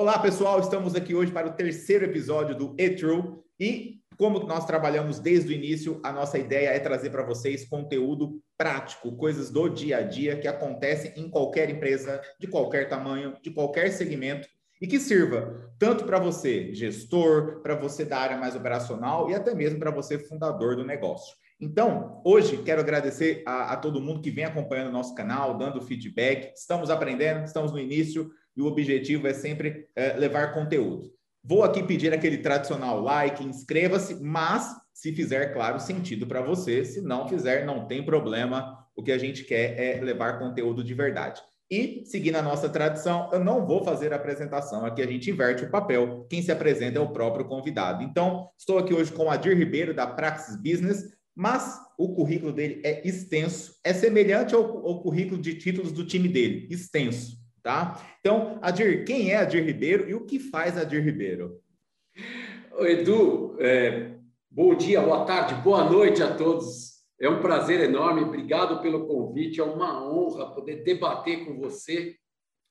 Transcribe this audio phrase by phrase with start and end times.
[0.00, 0.58] Olá, pessoal.
[0.58, 5.54] Estamos aqui hoje para o terceiro episódio do E-True e como nós trabalhamos desde o
[5.54, 10.38] início, a nossa ideia é trazer para vocês conteúdo prático, coisas do dia a dia
[10.38, 14.48] que acontecem em qualquer empresa, de qualquer tamanho, de qualquer segmento
[14.80, 19.54] e que sirva tanto para você, gestor, para você da área mais operacional e até
[19.54, 21.36] mesmo para você, fundador do negócio.
[21.60, 25.82] Então, hoje quero agradecer a, a todo mundo que vem acompanhando o nosso canal, dando
[25.82, 26.54] feedback.
[26.56, 28.30] Estamos aprendendo, estamos no início
[28.60, 31.10] e o objetivo é sempre é, levar conteúdo.
[31.42, 36.84] Vou aqui pedir aquele tradicional like, inscreva-se, mas se fizer, claro, sentido para você.
[36.84, 38.78] Se não fizer, não tem problema.
[38.94, 41.40] O que a gente quer é levar conteúdo de verdade.
[41.70, 45.64] E, seguindo a nossa tradição, eu não vou fazer a apresentação, aqui a gente inverte
[45.64, 46.26] o papel.
[46.28, 48.02] Quem se apresenta é o próprio convidado.
[48.02, 52.82] Então, estou aqui hoje com o Adir Ribeiro, da Praxis Business, mas o currículo dele
[52.84, 57.39] é extenso, é semelhante ao, ao currículo de títulos do time dele, extenso
[57.70, 58.02] tá?
[58.18, 61.60] Então, Adir, quem é Adir Ribeiro e o que faz Adir Ribeiro?
[62.80, 64.16] Edu, é,
[64.50, 67.00] bom dia, boa tarde, boa noite a todos.
[67.20, 72.16] É um prazer enorme, obrigado pelo convite, é uma honra poder debater com você,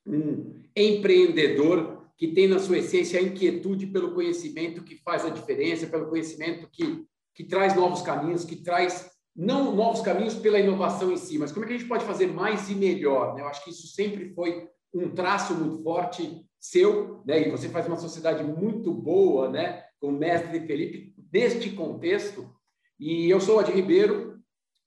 [0.05, 5.87] um empreendedor que tem na sua essência a inquietude pelo conhecimento que faz a diferença,
[5.87, 11.17] pelo conhecimento que, que traz novos caminhos, que traz não novos caminhos pela inovação em
[11.17, 13.35] si, mas como é que a gente pode fazer mais e melhor.
[13.35, 13.41] Né?
[13.41, 17.47] Eu acho que isso sempre foi um traço muito forte seu, né?
[17.47, 19.83] E você faz uma sociedade muito boa, né?
[19.99, 22.49] Com o mestre Felipe neste contexto.
[22.99, 24.39] E eu sou Adi Ribeiro,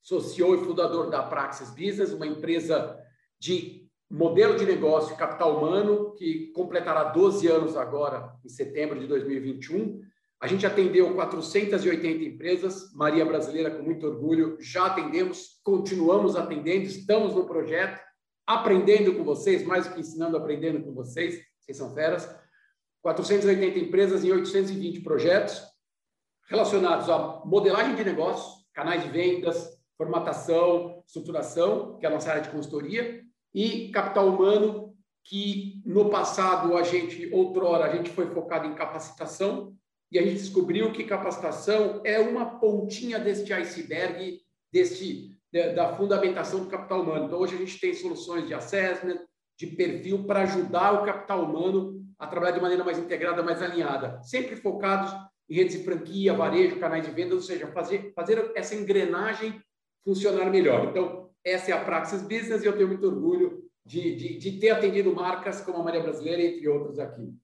[0.02, 2.98] sou e fundador da Praxis Business, uma empresa
[3.38, 10.02] de modelo de negócio capital humano que completará 12 anos agora em setembro de 2021.
[10.38, 17.34] A gente atendeu 480 empresas, Maria Brasileira com muito orgulho, já atendemos, continuamos atendendo, estamos
[17.34, 18.00] no projeto
[18.46, 22.28] aprendendo com vocês, mais do que ensinando, aprendendo com vocês, vocês são feras.
[23.02, 25.62] 480 empresas em 820 projetos
[26.48, 32.42] relacionados a modelagem de negócios, canais de vendas, formatação, estruturação, que é a nossa área
[32.42, 33.22] de consultoria,
[33.54, 39.74] e capital humano, que no passado a gente, outrora, a gente foi focado em capacitação,
[40.10, 44.40] e a gente descobriu que capacitação é uma pontinha deste iceberg,
[44.70, 47.26] deste da fundamentação do capital humano.
[47.26, 49.18] Então, hoje a gente tem soluções de assessment,
[49.58, 54.20] de perfil para ajudar o capital humano a trabalhar de maneira mais integrada, mais alinhada,
[54.22, 55.12] sempre focados
[55.50, 59.60] em redes de franquia, varejo, canais de vendas, ou seja, fazer, fazer essa engrenagem
[60.04, 60.88] funcionar melhor.
[60.88, 64.70] Então, essa é a Praxis Business e eu tenho muito orgulho de, de, de ter
[64.70, 67.34] atendido marcas como a Maria Brasileira, entre outros aqui.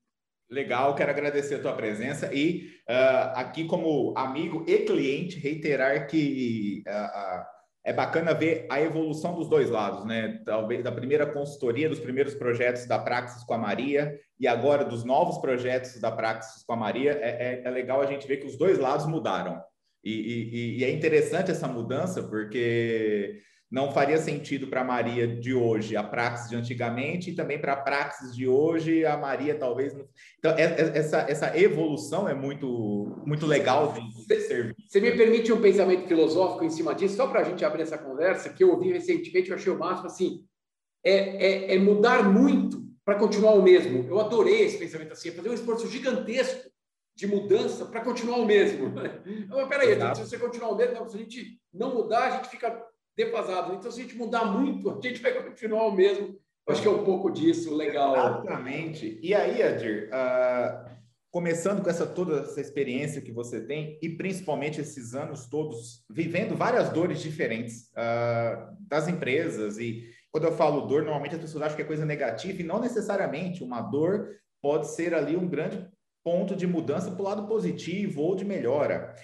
[0.50, 6.82] Legal, quero agradecer a tua presença e uh, aqui como amigo e cliente reiterar que
[6.86, 7.57] uh, uh,
[7.88, 10.42] é bacana ver a evolução dos dois lados, né?
[10.44, 15.04] Talvez da primeira consultoria, dos primeiros projetos da Praxis com a Maria e agora dos
[15.04, 17.12] novos projetos da Praxis com a Maria.
[17.12, 19.58] É, é, é legal a gente ver que os dois lados mudaram.
[20.04, 23.40] E, e, e é interessante essa mudança, porque
[23.70, 27.74] não faria sentido para a Maria de hoje a praxis de antigamente e também para
[27.74, 30.06] a praxis de hoje a Maria talvez não...
[30.38, 36.08] então essa, essa evolução é muito muito legal de ser você me permite um pensamento
[36.08, 39.50] filosófico em cima disso só para a gente abrir essa conversa que eu ouvi recentemente
[39.50, 40.44] eu achei o máximo assim
[41.04, 44.06] é, é, é mudar muito para continuar o mesmo.
[44.06, 46.70] Eu adorei esse pensamento assim é fazer um esforço gigantesco
[47.16, 48.92] de mudança para continuar o mesmo.
[49.48, 52.84] Mas peraí se você continuar o mesmo se a gente não mudar a gente fica
[53.18, 53.74] defasado.
[53.74, 56.38] Então, se a gente mudar muito, a gente vai continuar o mesmo.
[56.68, 58.14] Acho que é um pouco disso, legal.
[58.14, 59.18] Exatamente.
[59.20, 60.88] E aí, Adir, uh,
[61.32, 66.54] começando com essa toda essa experiência que você tem e principalmente esses anos todos vivendo
[66.54, 71.76] várias dores diferentes uh, das empresas e quando eu falo dor, normalmente as pessoas acham
[71.76, 73.64] que é coisa negativa e não necessariamente.
[73.64, 74.28] Uma dor
[74.62, 75.88] pode ser ali um grande
[76.22, 79.14] ponto de mudança para o lado positivo ou de melhora.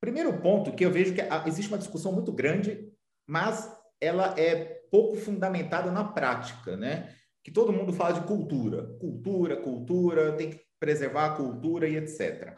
[0.00, 2.87] Primeiro ponto que eu vejo que existe uma discussão muito grande
[3.28, 7.14] mas ela é pouco fundamentada na prática, né?
[7.44, 12.56] Que todo mundo fala de cultura, cultura, cultura, tem que preservar a cultura e etc.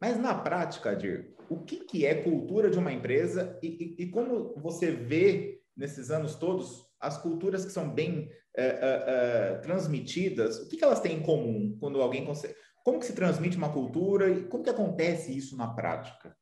[0.00, 4.10] Mas na prática, Adir, o que, que é cultura de uma empresa e, e, e
[4.10, 10.58] como você vê nesses anos todos as culturas que são bem é, é, é, transmitidas,
[10.58, 12.54] o que, que elas têm em comum quando alguém consegue?
[12.84, 16.36] Como que se transmite uma cultura e como que acontece isso na prática?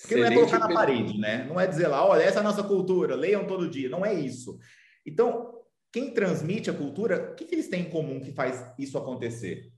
[0.00, 1.44] Porque não é colocar na parede, né?
[1.48, 3.88] Não é dizer lá, olha, essa é a nossa cultura, leiam todo dia.
[3.88, 4.58] Não é isso.
[5.04, 5.54] Então,
[5.92, 9.72] quem transmite a cultura, o que, que eles têm em comum que faz isso acontecer?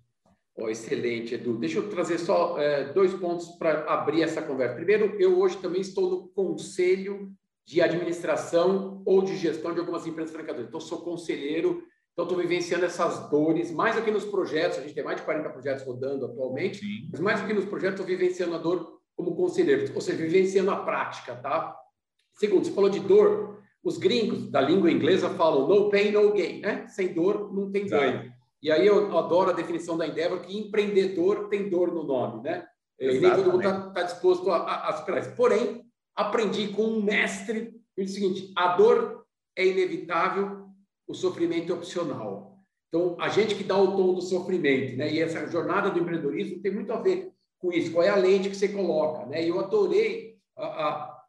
[0.56, 1.56] Oh, excelente, Edu.
[1.56, 4.74] Deixa eu trazer só é, dois pontos para abrir essa conversa.
[4.74, 7.32] Primeiro, eu hoje também estou no conselho
[7.64, 10.68] de administração ou de gestão de algumas empresas franqueadoras.
[10.68, 11.84] Então, sou conselheiro.
[12.12, 15.50] Então, estou vivenciando essas dores, mais aqui nos projetos, a gente tem mais de 40
[15.50, 17.08] projetos rodando atualmente, Sim.
[17.12, 20.70] mas mais do que nos projetos, estou vivenciando a dor como conselheiro, ou seja, vivenciando
[20.70, 21.76] a prática, tá?
[22.34, 26.60] Segundo, você falou de dor, os gringos da língua inglesa falam no pain, no gain,
[26.60, 26.86] né?
[26.86, 28.32] Sem dor, não tem ganho.
[28.62, 32.64] E aí eu adoro a definição da Endeavor que empreendedor tem dor no nome, né?
[32.96, 33.16] Exatamente.
[33.16, 35.34] E nem todo mundo está tá disposto a, superar isso.
[35.34, 39.24] Porém, aprendi com um mestre o seguinte: a dor
[39.56, 40.68] é inevitável,
[41.08, 42.56] o sofrimento é opcional.
[42.88, 45.12] Então, a gente que dá o tom do sofrimento, né?
[45.12, 47.92] E essa jornada do empreendedorismo tem muito a ver com isso.
[47.92, 49.44] Qual é a lente que você coloca, né?
[49.44, 51.24] E eu adorei a, a,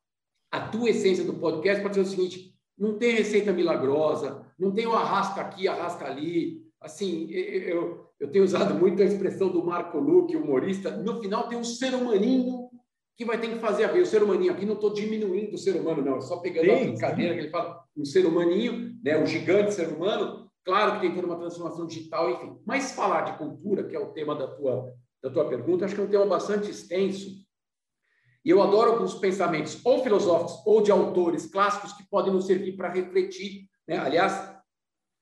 [0.52, 4.88] a tua essência do podcast para dizer o seguinte: não tem receita milagrosa, não tem
[4.88, 6.68] o arrasta aqui, arrasta ali.
[6.82, 10.92] Assim, eu, eu tenho usado muito a expressão do Marco Luque, humorista.
[10.92, 12.70] No final tem um ser humaninho
[13.18, 14.02] que vai ter que fazer a ver.
[14.02, 16.22] O ser humaninho aqui, não estou diminuindo o ser humano, não.
[16.22, 17.38] Só pegando sim, a brincadeira sim.
[17.38, 20.50] que ele fala, um ser humaninho, né, o gigante ser humano.
[20.64, 22.58] Claro que tem toda uma transformação digital, enfim.
[22.66, 26.02] Mas falar de cultura, que é o tema da tua, da tua pergunta, acho que
[26.02, 27.30] é um tema bastante extenso.
[28.44, 32.76] E eu adoro alguns pensamentos, ou filosóficos, ou de autores clássicos, que podem nos servir
[32.78, 33.68] para refletir.
[33.88, 33.98] Né?
[33.98, 34.56] Aliás,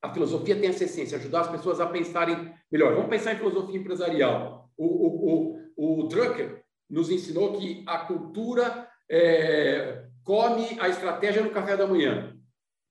[0.02, 2.94] a filosofia tem essa essência, ajudar as pessoas a pensarem melhor.
[2.94, 4.70] Vamos pensar em filosofia empresarial.
[4.78, 11.50] O, o, o, o Drucker nos ensinou que a cultura é, come a estratégia no
[11.50, 12.38] café da manhã.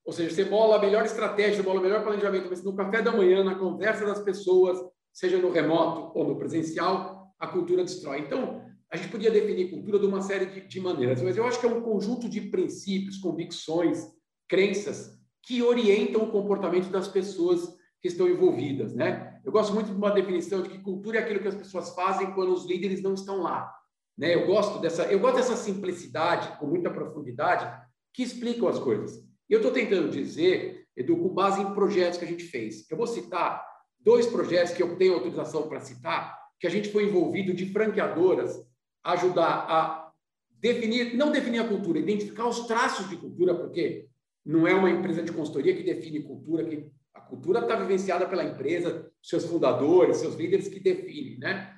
[0.04, 3.12] Ou seja, você bola a melhor estratégia, bola o melhor planejamento, mas no café da
[3.12, 4.78] manhã, na conversa das pessoas,
[5.16, 8.20] seja no remoto ou no presencial, a cultura destrói.
[8.20, 11.58] Então, a gente podia definir cultura de uma série de, de maneiras, mas eu acho
[11.58, 14.06] que é um conjunto de princípios, convicções,
[14.46, 17.66] crenças que orientam o comportamento das pessoas
[18.02, 19.40] que estão envolvidas, né?
[19.42, 22.34] Eu gosto muito de uma definição de que cultura é aquilo que as pessoas fazem
[22.34, 23.72] quando os líderes não estão lá,
[24.18, 24.34] né?
[24.34, 27.74] Eu gosto dessa, eu gosto dessa simplicidade com muita profundidade
[28.12, 29.16] que explicam as coisas.
[29.48, 32.84] E eu estou tentando dizer, Edu, com base em projetos que a gente fez.
[32.90, 33.64] Eu vou citar
[34.06, 38.64] dois projetos que eu tenho autorização para citar, que a gente foi envolvido de franqueadoras
[39.02, 40.12] ajudar a
[40.60, 44.06] definir, não definir a cultura, identificar os traços de cultura, porque
[44.44, 48.44] não é uma empresa de consultoria que define cultura, que a cultura está vivenciada pela
[48.44, 51.74] empresa, seus fundadores, seus líderes que definem, né?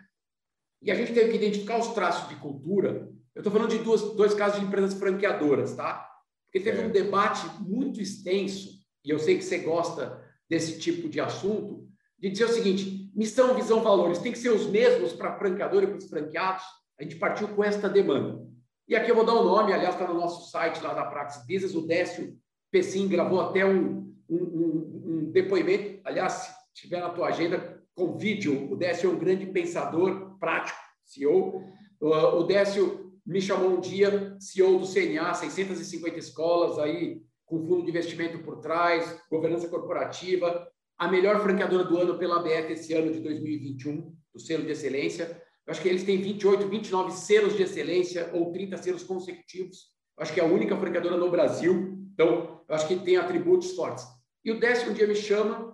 [0.82, 3.10] E a gente teve que identificar os traços de cultura.
[3.34, 6.06] Eu estou falando de duas, dois casos de empresas franqueadoras, tá?
[6.44, 6.86] Porque teve é.
[6.86, 8.68] um debate muito extenso,
[9.02, 11.87] e eu sei que você gosta desse tipo de assunto,
[12.18, 15.84] de dizer o seguinte: missão, visão, valores tem que ser os mesmos para a franqueadora
[15.84, 16.64] e para os franqueados.
[16.98, 18.44] A gente partiu com esta demanda.
[18.88, 21.04] E aqui eu vou dar o um nome, aliás, está no nosso site lá da
[21.04, 22.36] Praxis Business, o Décio
[22.70, 26.32] Pessim gravou até um, um, um, um, depoimento, aliás,
[26.72, 31.64] se tiver na tua agenda, com vídeo, o Décio é um grande pensador prático, CEO.
[32.00, 37.90] O Décio me chamou um dia, CEO do CNA, 650 escolas, aí com fundo de
[37.90, 40.67] investimento por trás, governança corporativa,
[40.98, 45.40] a melhor franqueadora do ano pela ABF esse ano de 2021, do selo de excelência.
[45.64, 49.92] Eu acho que eles têm 28, 29 selos de excelência ou 30 selos consecutivos.
[50.16, 51.96] Eu acho que é a única franqueadora no Brasil.
[52.12, 54.04] Então, eu acho que tem atributos fortes.
[54.44, 55.72] E o décimo dia me chama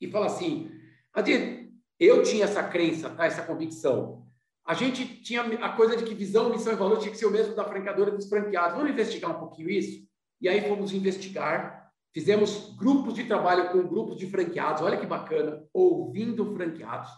[0.00, 0.70] e fala assim:
[1.12, 1.70] Adir,
[2.00, 3.26] eu tinha essa crença, tá?
[3.26, 4.24] essa convicção.
[4.66, 7.30] A gente tinha a coisa de que visão, missão e valor tinha que ser o
[7.30, 8.78] mesmo da franqueadora dos franqueados.
[8.78, 10.08] Vamos investigar um pouquinho isso?
[10.40, 11.83] E aí fomos investigar.
[12.14, 14.80] Fizemos grupos de trabalho com grupos de franqueados.
[14.80, 17.10] Olha que bacana, ouvindo franqueados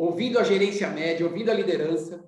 [0.00, 2.26] ouvindo a gerência média, ouvindo a liderança,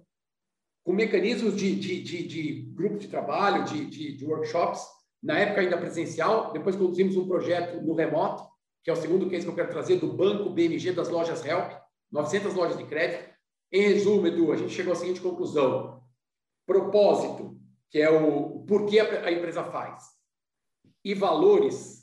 [0.85, 4.83] com mecanismos de, de, de, de grupo de trabalho, de, de, de, workshops,
[5.23, 8.45] na época ainda presencial, depois conduzimos um projeto no remoto,
[8.85, 11.73] que é o segundo case que eu quero trazer, do Banco BMG das lojas Help,
[12.11, 13.33] 900 lojas de crédito.
[13.73, 16.03] Em resumo, Edu, a gente chegou à seguinte conclusão.
[16.67, 17.59] Propósito,
[17.89, 20.05] que é o porquê a empresa faz,
[21.03, 22.02] e valores,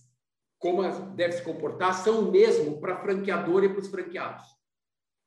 [0.59, 0.83] como
[1.15, 4.45] deve se comportar, são o mesmo para franqueador e para os franqueados.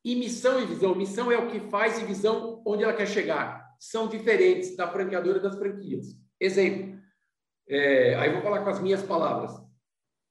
[0.04, 0.94] E missão e visão.
[0.94, 3.72] Missão é o que faz e visão onde ela quer chegar.
[3.80, 6.06] São diferentes da franqueadora das franquias.
[6.38, 7.00] Exemplo.
[7.68, 9.52] É, aí vou falar com as minhas palavras.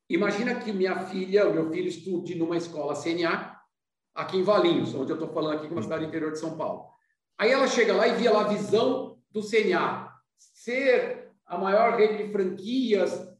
[0.10, 3.58] Imagina que minha filha, o meu filho estude numa escola CNA,
[4.14, 6.58] aqui em Valinhos, onde eu estou falando aqui, que é uma cidade interior de São
[6.58, 6.92] Paulo.
[7.38, 10.12] Aí ela chega lá e via lá a visão do CNA.
[10.38, 13.31] Ser a maior rede de franquias.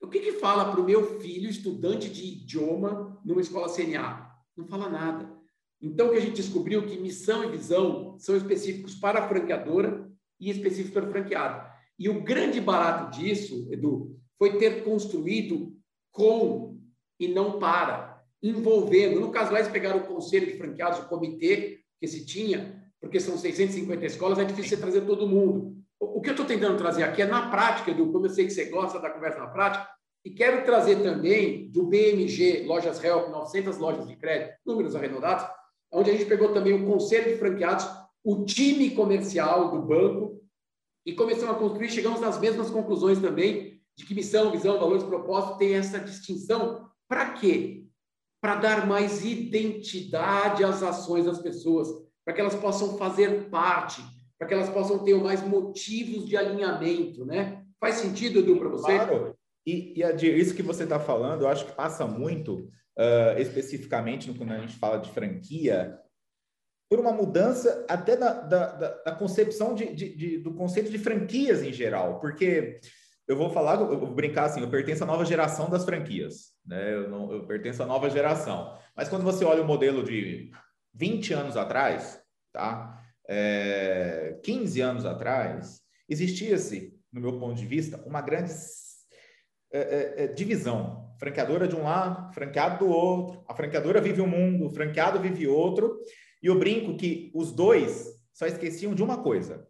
[0.00, 4.30] O que, que fala para o meu filho, estudante de idioma, numa escola CNA?
[4.56, 5.36] Não fala nada.
[5.80, 10.50] Então, que a gente descobriu que missão e visão são específicos para a franqueadora e
[10.50, 11.68] específicos para o franqueado.
[11.98, 15.76] E o grande barato disso, Edu, foi ter construído
[16.10, 16.78] com
[17.18, 19.20] e não para, envolvendo.
[19.20, 23.18] No caso lá, eles pegaram o conselho de franqueados, o comitê que se tinha, porque
[23.18, 25.76] são 650 escolas, é difícil você trazer todo mundo.
[26.00, 28.52] O que eu estou tentando trazer aqui é na prática, Edu, como eu sei que
[28.52, 29.88] você gosta da conversa na prática,
[30.24, 35.46] E quero trazer também do BMG, Lojas Help, 900 lojas de crédito, números arredondados,
[35.92, 37.86] onde a gente pegou também o conselho de franqueados,
[38.24, 40.42] o time comercial do banco,
[41.06, 45.56] e começamos a construir, chegamos nas mesmas conclusões também, de que missão, visão, valores, propósito
[45.56, 46.88] tem essa distinção.
[47.08, 47.86] Para quê?
[48.40, 51.88] Para dar mais identidade às ações das pessoas,
[52.24, 54.02] para que elas possam fazer parte,
[54.38, 57.64] para que elas possam ter mais motivos de alinhamento, né?
[57.80, 58.94] Faz sentido, Edu, para você?
[58.94, 59.36] Claro.
[59.66, 64.32] E, e Adir, isso que você está falando, eu acho que passa muito, uh, especificamente
[64.32, 65.98] quando a gente fala de franquia,
[66.88, 71.62] por uma mudança até da, da, da concepção de, de, de, do conceito de franquias
[71.62, 72.80] em geral, porque
[73.26, 76.94] eu vou falar, eu vou brincar assim, eu pertenço à nova geração das franquias, né?
[76.94, 78.74] Eu, não, eu pertenço à nova geração.
[78.96, 80.50] Mas quando você olha o modelo de
[80.94, 82.18] 20 anos atrás,
[82.54, 82.97] tá?
[83.28, 88.52] É, 15 anos atrás, existia-se, no meu ponto de vista, uma grande
[89.70, 91.06] é, é, é, divisão.
[91.18, 95.46] Franqueadora de um lado, franqueado do outro, a franqueadora vive um mundo, o franqueado vive
[95.46, 96.00] outro,
[96.42, 99.68] e eu brinco que os dois só esqueciam de uma coisa: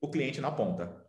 [0.00, 1.04] o cliente na ponta.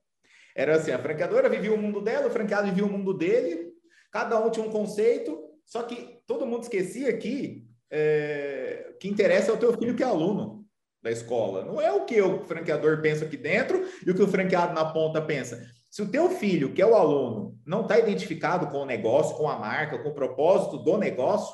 [0.55, 3.71] Era assim, a franqueadora vivia o mundo dela, o franqueado vivia o mundo dele,
[4.11, 9.53] cada um tinha um conceito, só que todo mundo esquecia que é, que interessa é
[9.53, 10.60] o teu filho que é aluno
[11.01, 11.65] da escola.
[11.65, 14.86] Não é o que o franqueador pensa aqui dentro e o que o franqueado na
[14.86, 15.65] ponta pensa.
[15.89, 19.50] Se o teu filho, que é o aluno, não está identificado com o negócio, com
[19.50, 21.53] a marca, com o propósito do negócio,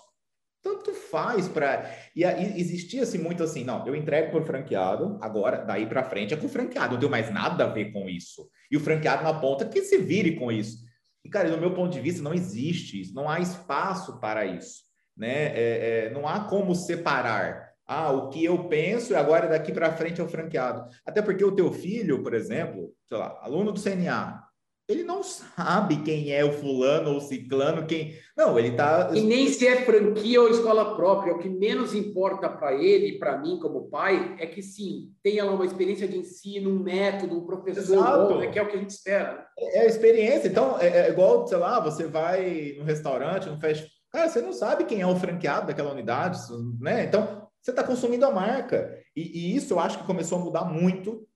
[0.62, 1.90] tanto faz para.
[2.16, 6.34] E, e existia-se muito assim, não, eu entrego para o franqueado, agora, daí para frente
[6.34, 8.48] é com o franqueado, não tenho mais nada a ver com isso.
[8.70, 10.86] E o franqueado na ponta que se vire com isso.
[11.24, 14.84] E, cara, do meu ponto de vista, não existe isso, não há espaço para isso.
[15.16, 15.48] Né?
[15.48, 17.67] É, é, não há como separar.
[17.88, 20.90] Ah, o que eu penso e agora daqui para frente é o franqueado.
[21.06, 24.44] Até porque o teu filho, por exemplo, sei lá, aluno do CNA,
[24.90, 28.16] ele não sabe quem é o fulano ou ciclano, quem.
[28.38, 29.12] Não, ele está.
[29.14, 31.34] E nem se é franquia ou escola própria.
[31.34, 35.44] O que menos importa para ele e para mim, como pai, é que sim, tenha
[35.44, 38.78] lá uma experiência de ensino, um método, um professor bom, né, que é o que
[38.78, 39.46] a gente espera.
[39.60, 40.48] É, é a experiência.
[40.48, 44.54] Então, é, é, igual, sei lá, você vai no restaurante, no fast Cara, você não
[44.54, 46.40] sabe quem é o franqueado daquela unidade,
[46.80, 47.04] né?
[47.04, 48.98] Então, você está consumindo a marca.
[49.14, 51.28] E, e, isso eu acho que começou a mudar muito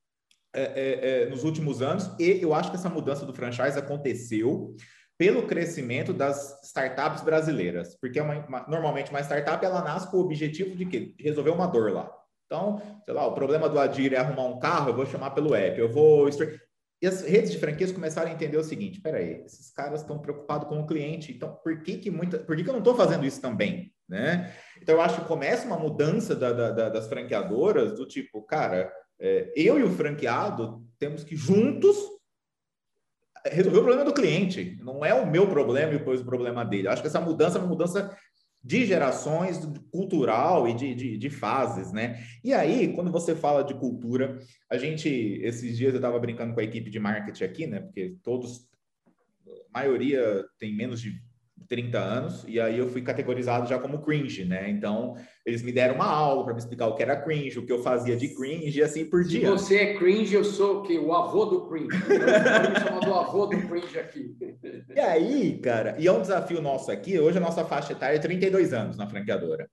[0.53, 4.75] é, é, é, nos últimos anos, e eu acho que essa mudança do franchise aconteceu
[5.17, 10.17] pelo crescimento das startups brasileiras, porque é uma, uma, normalmente uma startup ela nasce com
[10.17, 11.13] o objetivo de quê?
[11.17, 12.11] De resolver uma dor lá.
[12.45, 15.53] Então, sei lá, o problema do Adir é arrumar um carro, eu vou chamar pelo
[15.53, 16.27] app, eu vou.
[17.01, 20.67] E as redes de franquias começaram a entender o seguinte: peraí, esses caras estão preocupados
[20.67, 23.25] com o cliente, então por que, que, muita, por que, que eu não estou fazendo
[23.25, 23.93] isso também?
[24.12, 24.53] Né?
[24.82, 29.53] Então, eu acho que começa uma mudança da, da, das franqueadoras do tipo, cara, é,
[29.56, 31.96] eu e o franqueado temos que juntos
[33.46, 34.77] resolver o problema do cliente.
[34.82, 36.88] Não é o meu problema e depois o problema dele.
[36.88, 38.13] Eu acho que essa mudança é uma mudança
[38.62, 42.22] de gerações, cultural e de, de, de, fases, né?
[42.44, 44.39] E aí, quando você fala de cultura,
[44.70, 45.08] a gente,
[45.41, 47.80] esses dias eu estava brincando com a equipe de marketing aqui, né?
[47.80, 48.68] Porque todos,
[49.74, 51.30] a maioria tem menos de
[51.71, 54.69] 30 anos, e aí eu fui categorizado já como cringe, né?
[54.69, 57.71] Então, eles me deram uma aula para me explicar o que era cringe, o que
[57.71, 59.45] eu fazia de cringe e assim por diante.
[59.45, 60.99] Se você é cringe, eu sou o quê?
[60.99, 61.87] O avô do cringe.
[62.09, 64.35] Eu me chamar do avô do cringe aqui.
[64.93, 68.19] E aí, cara, e é um desafio nosso aqui, hoje a nossa faixa etária é
[68.19, 69.65] 32 anos na franqueadora.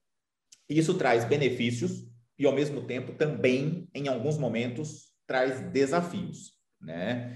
[0.69, 7.35] Isso traz benefícios e, ao mesmo tempo, também, em alguns momentos, traz desafios, né?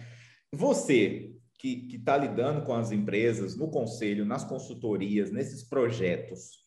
[0.53, 1.32] Você
[1.63, 6.65] que está lidando com as empresas, no conselho, nas consultorias, nesses projetos,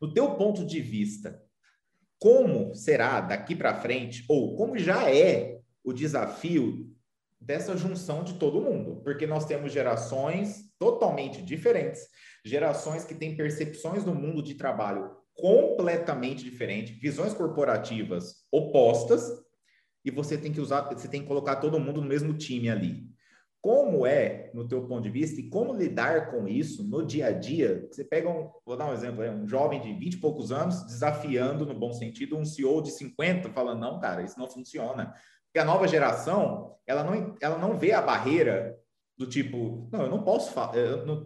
[0.00, 1.38] no teu ponto de vista,
[2.18, 6.90] como será daqui para frente, ou como já é o desafio
[7.38, 9.02] dessa junção de todo mundo?
[9.04, 12.00] Porque nós temos gerações totalmente diferentes,
[12.42, 19.22] gerações que têm percepções do mundo de trabalho completamente diferentes, visões corporativas opostas,
[20.02, 23.13] e você tem que usar, você tem que colocar todo mundo no mesmo time ali.
[23.64, 27.32] Como é, no teu ponto de vista, e como lidar com isso no dia a
[27.32, 27.88] dia?
[27.90, 31.64] Você pega um, vou dar um exemplo, um jovem de 20 e poucos anos desafiando,
[31.64, 35.14] no bom sentido, um CEO de 50, falando, não, cara, isso não funciona.
[35.46, 38.78] Porque a nova geração, ela não, ela não vê a barreira
[39.16, 40.74] do tipo, não, eu não posso falar.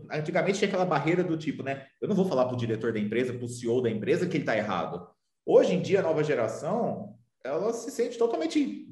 [0.08, 1.86] Antigamente tinha aquela barreira do tipo, né?
[2.00, 4.36] Eu não vou falar para o diretor da empresa, para o CEO da empresa que
[4.36, 5.08] ele está errado.
[5.44, 8.86] Hoje em dia, a nova geração, ela se sente totalmente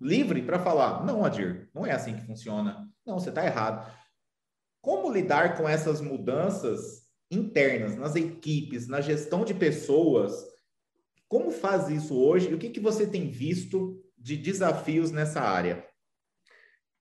[0.00, 2.88] livre para falar: não, Adir, não é assim que funciona.
[3.06, 3.90] Não, você está errado.
[4.80, 10.32] Como lidar com essas mudanças internas nas equipes, na gestão de pessoas?
[11.28, 15.86] Como faz isso hoje e o que, que você tem visto de desafios nessa área?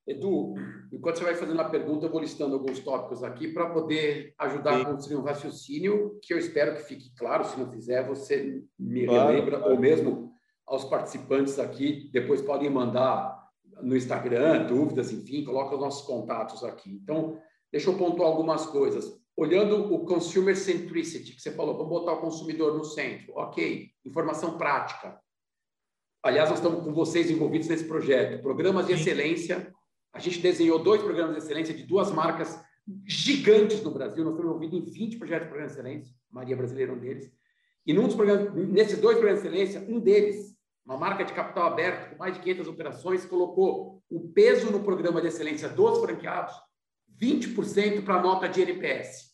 [0.06, 0.56] Edu,
[0.92, 4.76] enquanto você vai fazendo a pergunta, eu vou listando alguns tópicos aqui para poder ajudar
[4.76, 4.82] Sim.
[4.82, 7.46] a construir um raciocínio que eu espero que fique claro.
[7.46, 9.74] Se não fizer, você me claro, relembra, claro.
[9.74, 10.34] ou mesmo
[10.70, 13.50] aos participantes aqui, depois podem mandar
[13.82, 16.92] no Instagram, dúvidas, enfim, coloca os nossos contatos aqui.
[16.92, 19.20] Então, deixa eu pontuar algumas coisas.
[19.36, 23.34] Olhando o consumer centricity, que você falou, vamos botar o consumidor no centro.
[23.36, 25.20] Ok, informação prática.
[26.22, 28.42] Aliás, nós estamos com vocês envolvidos nesse projeto.
[28.42, 29.74] Programas de excelência.
[30.14, 32.62] A gente desenhou dois programas de excelência de duas marcas
[33.06, 34.24] gigantes no Brasil.
[34.24, 36.16] Nós estamos envolvidos em 20 projetos de programas de excelência.
[36.30, 37.32] Maria Brasileira é um deles.
[37.86, 40.59] E num dos programas, nesses dois programas de excelência, um deles,
[40.90, 45.22] uma marca de capital aberto com mais de 500 operações, colocou o peso no programa
[45.22, 46.56] de excelência dos franqueados
[47.22, 49.30] 20% para a nota de NPS.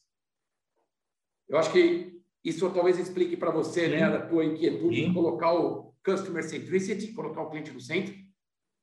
[1.48, 5.08] Eu acho que isso talvez explique para você, né, a tua inquietude Sim.
[5.08, 8.14] de colocar o customer centricity, colocar o cliente no centro.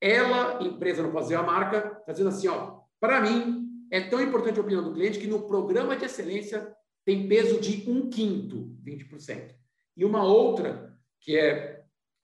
[0.01, 4.59] Ela, empresa, não fazer a marca, está dizendo assim, ó, para mim é tão importante
[4.59, 6.75] a opinião do cliente que no programa de excelência
[7.05, 9.55] tem peso de um quinto, 20%.
[9.95, 11.72] E uma outra, que é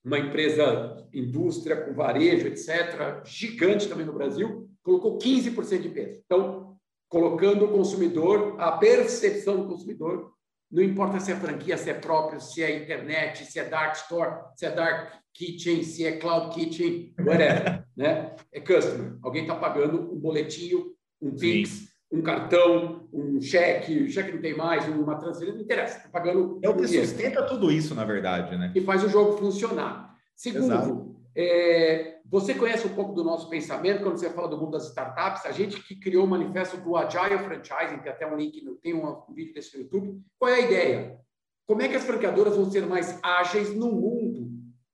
[0.09, 6.21] uma empresa indústria com varejo, etc., gigante também no Brasil, colocou 15% de peso.
[6.25, 6.75] Então,
[7.07, 10.31] colocando o consumidor, a percepção do consumidor,
[10.71, 14.35] não importa se é franquia, se é próprio, se é internet, se é dark store,
[14.55, 18.35] se é dark kitchen, se é cloud kitchen, whatever, né?
[18.51, 19.15] É customer.
[19.21, 24.87] Alguém está pagando um boletinho, um Pix, um cartão, um cheque, cheque não tem mais,
[24.87, 26.59] uma transferência, não interessa, está pagando.
[26.63, 28.71] É o que sustenta tudo isso, na verdade, né?
[28.75, 30.15] E faz o jogo funcionar.
[30.35, 34.87] Segundo, é, você conhece um pouco do nosso pensamento quando você fala do mundo das
[34.87, 35.45] startups?
[35.45, 39.05] A gente que criou o manifesto do Agile Franchising, tem até um link, tem um,
[39.07, 40.21] um vídeo desse no YouTube.
[40.37, 41.19] Qual é a ideia?
[41.67, 44.49] Como é que as franqueadoras vão ser mais ágeis no mundo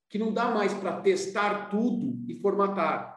[0.09, 3.14] que não dá mais para testar tudo e formatar?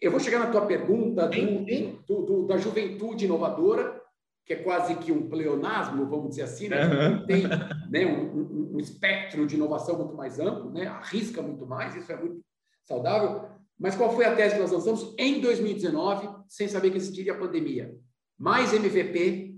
[0.00, 1.64] Eu vou chegar na tua pergunta do,
[2.06, 4.00] do, do, da juventude inovadora,
[4.46, 6.84] que é quase que um pleonasmo, vamos dizer assim, né?
[6.84, 7.26] Uhum.
[7.26, 7.44] tem
[7.88, 10.86] né, um, um, um, espectro de inovação muito mais amplo, né?
[10.86, 12.40] arrisca muito mais, isso é muito
[12.84, 13.48] saudável.
[13.78, 17.38] Mas qual foi a tese que nós lançamos em 2019, sem saber que existiria a
[17.38, 17.94] pandemia?
[18.38, 19.54] Mais MVP,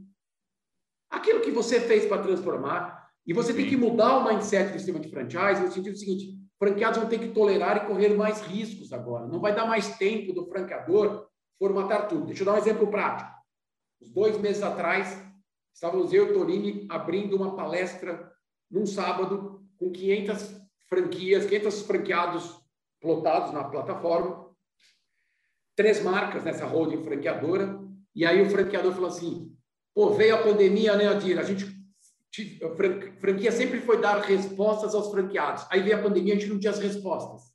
[1.11, 3.59] aquilo que você fez para transformar, e você Sim.
[3.59, 7.18] tem que mudar o mindset do sistema de franchise no sentido seguinte: franqueados vão ter
[7.18, 9.27] que tolerar e correr mais riscos agora.
[9.27, 11.27] Não vai dar mais tempo do franqueador
[11.59, 12.27] formatar tudo.
[12.27, 13.29] Deixa eu dar um exemplo prático.
[14.01, 15.20] Uns dois meses atrás,
[15.75, 18.33] estávamos eu e o Torini abrindo uma palestra
[18.70, 20.55] num sábado com 500
[20.88, 22.57] franquias, 500 franqueados
[23.01, 24.48] plotados na plataforma,
[25.75, 27.77] três marcas nessa holding franqueadora,
[28.14, 29.53] e aí o franqueador falou assim,
[29.92, 31.40] pô, veio a pandemia, né, Adir?
[31.40, 31.66] A gente
[33.21, 35.66] franquia sempre foi dar respostas aos franqueados.
[35.71, 37.53] Aí veio a pandemia, a gente não tinha as respostas.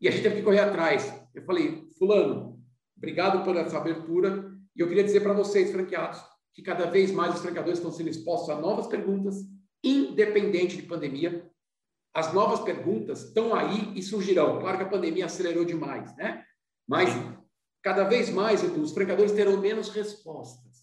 [0.00, 1.12] E a gente teve que correr atrás.
[1.34, 2.58] Eu falei, fulano,
[2.96, 4.50] obrigado por essa abertura.
[4.74, 6.22] E eu queria dizer para vocês, franqueados,
[6.54, 9.36] que cada vez mais os franqueadores estão sendo expostos a novas perguntas,
[9.84, 11.50] independente de pandemia.
[12.14, 14.58] As novas perguntas estão aí e surgirão.
[14.58, 16.44] Claro que a pandemia acelerou demais, né?
[16.88, 17.10] Mas
[17.82, 20.82] cada vez mais, os franqueadores terão menos respostas.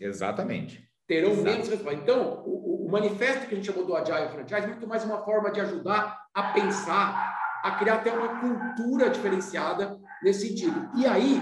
[0.00, 1.44] Exatamente terão Exato.
[1.44, 2.00] menos resposta.
[2.00, 5.24] Então, o, o, manifesto que a gente chamou do Agile Franchise é muito mais uma
[5.24, 10.90] forma de ajudar a pensar, a criar até uma cultura diferenciada nesse sentido.
[10.96, 11.40] E aí,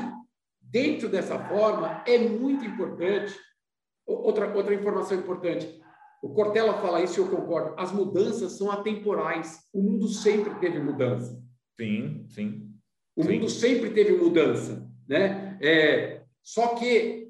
[0.61, 3.35] dentro dessa forma, é muito importante,
[4.07, 5.83] outra, outra informação importante,
[6.22, 9.61] o Cortella fala isso e eu concordo, as mudanças são atemporais.
[9.72, 11.38] O mundo sempre teve mudança.
[11.79, 12.70] Sim, sim.
[13.14, 13.35] O sim.
[13.35, 15.59] mundo sempre teve mudança, né?
[15.61, 17.23] É, só que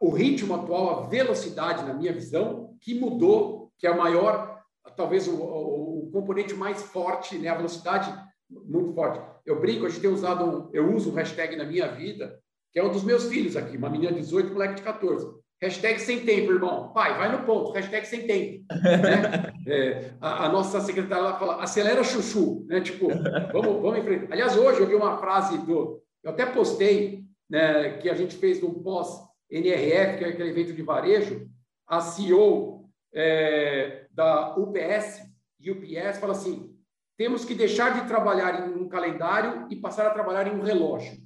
[0.00, 4.62] o ritmo atual, a velocidade, na minha visão, que mudou, que é a maior,
[4.96, 7.48] talvez o, o, o componente mais forte, né?
[7.48, 8.12] a velocidade
[8.50, 9.20] muito forte.
[9.44, 12.38] Eu brinco, a gente tem usado, um, eu uso um hashtag na minha vida,
[12.72, 15.26] que é um dos meus filhos aqui, uma menina de 18, moleque de 14.
[15.60, 16.92] Hashtag sem tempo, irmão.
[16.92, 17.72] Pai, vai no ponto.
[17.72, 18.64] Hashtag sem tempo.
[18.70, 19.52] né?
[19.66, 22.64] é, a, a, nossa secretária lá fala, acelera chuchu.
[22.68, 22.80] Né?
[22.80, 23.08] Tipo,
[23.52, 24.32] vamos, vamos em frente.
[24.32, 26.00] Aliás, hoje eu vi uma frase do...
[26.22, 30.72] Eu até postei, né, que a gente fez um pós NRF, que é aquele evento
[30.72, 31.48] de varejo,
[31.86, 35.22] a CEO é, da UPS,
[35.60, 36.76] UPS, fala assim:
[37.16, 41.18] temos que deixar de trabalhar em um calendário e passar a trabalhar em um relógio.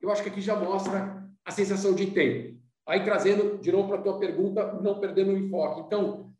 [0.00, 2.60] Eu acho que aqui já mostra a sensação de tempo.
[2.86, 5.80] Aí trazendo de novo para a tua pergunta, não perdendo o enfoque.
[5.80, 6.30] Então,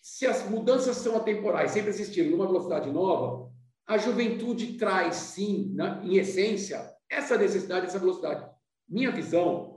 [0.00, 3.50] se as mudanças são atemporais, sempre existiram numa velocidade nova,
[3.86, 8.48] a juventude traz sim, né, em essência, essa necessidade, essa velocidade.
[8.88, 9.69] Minha visão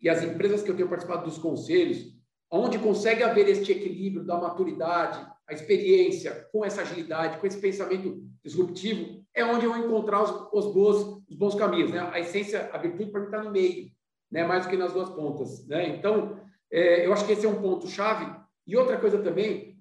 [0.00, 2.18] e as empresas que eu tenho participado dos conselhos,
[2.50, 8.22] onde consegue haver este equilíbrio da maturidade, a experiência, com essa agilidade, com esse pensamento
[8.42, 11.90] disruptivo, é onde eu vou encontrar os, os, bons, os bons caminhos.
[11.90, 11.98] Né?
[12.12, 13.90] A essência, a virtude para mim está no meio,
[14.30, 14.44] né?
[14.44, 15.66] mais do que nas duas pontas.
[15.66, 15.88] Né?
[15.96, 16.40] Então,
[16.72, 18.32] é, eu acho que esse é um ponto-chave.
[18.66, 19.76] E outra coisa também,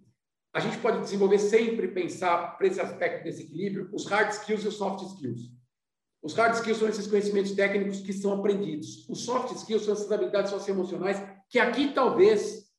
[0.53, 4.67] a gente pode desenvolver sempre, pensar para esse aspecto desse equilíbrio, os hard skills e
[4.67, 5.58] os soft skills.
[6.21, 9.07] Os hard skills são esses conhecimentos técnicos que são aprendidos.
[9.07, 12.69] Os soft skills são essas habilidades socioemocionais que aqui talvez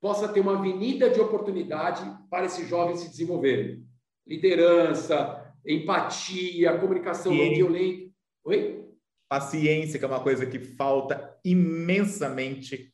[0.00, 3.84] possa ter uma avenida de oportunidade para esses jovens se desenvolverem.
[4.26, 8.12] Liderança, empatia, comunicação não violenta.
[8.44, 8.84] Oi?
[9.28, 12.92] Paciência, que é uma coisa que falta imensamente.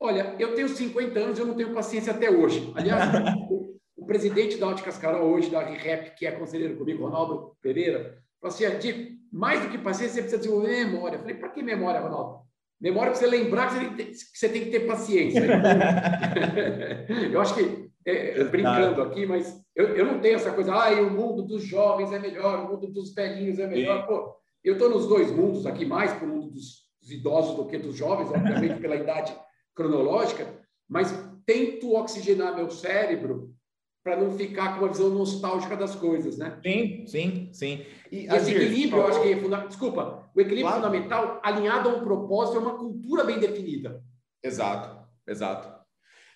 [0.00, 2.72] Olha, eu tenho 50 anos, eu não tenho paciência até hoje.
[2.74, 3.02] Aliás,
[3.48, 8.22] o, o, presidente da Óticas Carol hoje, da RIREP, que é conselheiro comigo, Ronaldo Pereira,
[8.46, 11.16] Adi, mais do que paciência, você precisa desenvolver memória.
[11.16, 12.46] Eu falei, para que memória, Ronaldo?
[12.80, 15.42] Memória para você lembrar que você, tem, que você tem que ter paciência.
[17.32, 20.90] eu acho que, é, é brincando aqui, mas eu, eu não tenho essa coisa, ah,
[21.00, 24.06] o mundo dos jovens é melhor, o mundo dos velhinhos é melhor.
[24.06, 27.66] Pô, eu estou nos dois mundos aqui, mais para o mundo dos, dos idosos do
[27.66, 29.34] que dos jovens, obviamente pela idade
[29.74, 30.46] cronológica,
[30.88, 31.12] mas
[31.44, 33.55] tento oxigenar meu cérebro
[34.06, 36.60] para não ficar com uma visão nostálgica das coisas, né?
[36.64, 37.86] Sim, sim, sim.
[38.12, 39.68] E, e esse equilíbrio, eu acho que é fundamental.
[39.68, 40.76] Desculpa, o equilíbrio claro.
[40.80, 44.00] fundamental alinhado a um propósito, é uma cultura bem definida.
[44.40, 45.76] Exato, exato.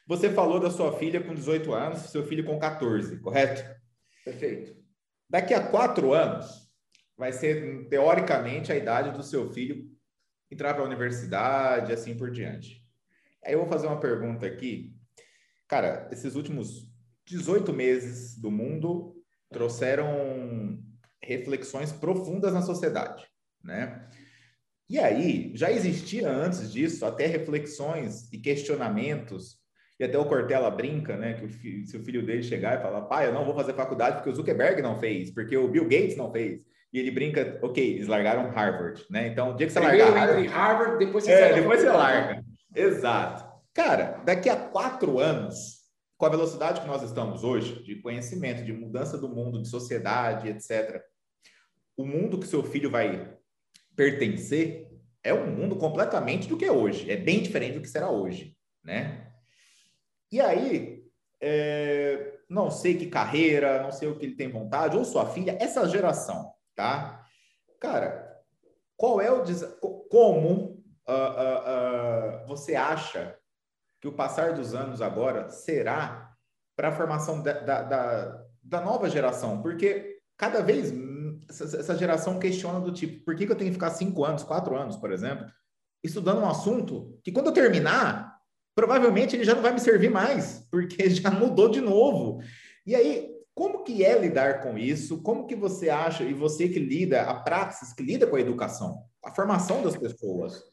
[0.04, 3.62] Você falou da sua filha com 18 anos, seu filho com 14, correto?
[4.24, 4.74] Perfeito.
[5.28, 6.68] Daqui a quatro anos,
[7.16, 9.88] vai ser, teoricamente, a idade do seu filho
[10.50, 12.84] entrar para a universidade, assim por diante.
[13.44, 14.92] Aí eu vou fazer uma pergunta aqui.
[15.68, 16.89] Cara, esses últimos
[17.30, 19.14] 18 meses do mundo
[19.52, 20.78] trouxeram
[21.22, 23.24] reflexões profundas na sociedade,
[23.62, 24.08] né?
[24.88, 29.60] E aí, já existia antes disso até reflexões e questionamentos,
[30.00, 32.82] e até o Cortella brinca, né, que o filho, se o filho dele chegar e
[32.82, 35.84] falar, pai, eu não vou fazer faculdade porque o Zuckerberg não fez, porque o Bill
[35.84, 36.62] Gates não fez.
[36.92, 39.28] E ele brinca, ok, eles largaram Harvard, né?
[39.28, 42.44] Então, o dia que você Primeiro largar Harvard, Harvard, depois você, é, depois você larga.
[42.74, 43.44] Exato.
[43.72, 45.79] Cara, daqui a quatro anos,
[46.20, 50.50] com a velocidade que nós estamos hoje, de conhecimento, de mudança do mundo, de sociedade,
[50.50, 51.02] etc.,
[51.96, 53.38] o mundo que seu filho vai
[53.96, 54.86] pertencer
[55.24, 57.10] é um mundo completamente do que é hoje.
[57.10, 58.54] É bem diferente do que será hoje,
[58.84, 59.32] né?
[60.30, 61.06] E aí,
[61.40, 65.56] é, não sei que carreira, não sei o que ele tem vontade, ou sua filha,
[65.58, 67.26] essa geração, tá?
[67.80, 68.38] Cara,
[68.94, 69.42] qual é o...
[70.10, 73.39] Como uh, uh, uh, você acha
[74.00, 76.34] que o passar dos anos agora será
[76.76, 80.92] para a formação da, da, da, da, nova geração, porque cada vez
[81.48, 84.74] essa, geração questiona do tipo, por que, que eu tenho que ficar cinco anos, quatro
[84.76, 85.46] anos, por exemplo,
[86.02, 88.38] estudando um assunto que quando eu terminar,
[88.74, 92.42] provavelmente ele já não vai me servir mais, porque já mudou de novo.
[92.86, 95.20] E aí, como que é lidar com isso?
[95.22, 99.04] Como que você acha, e você que lida, a praxis que lida com a educação,
[99.22, 100.64] a formação das pessoas,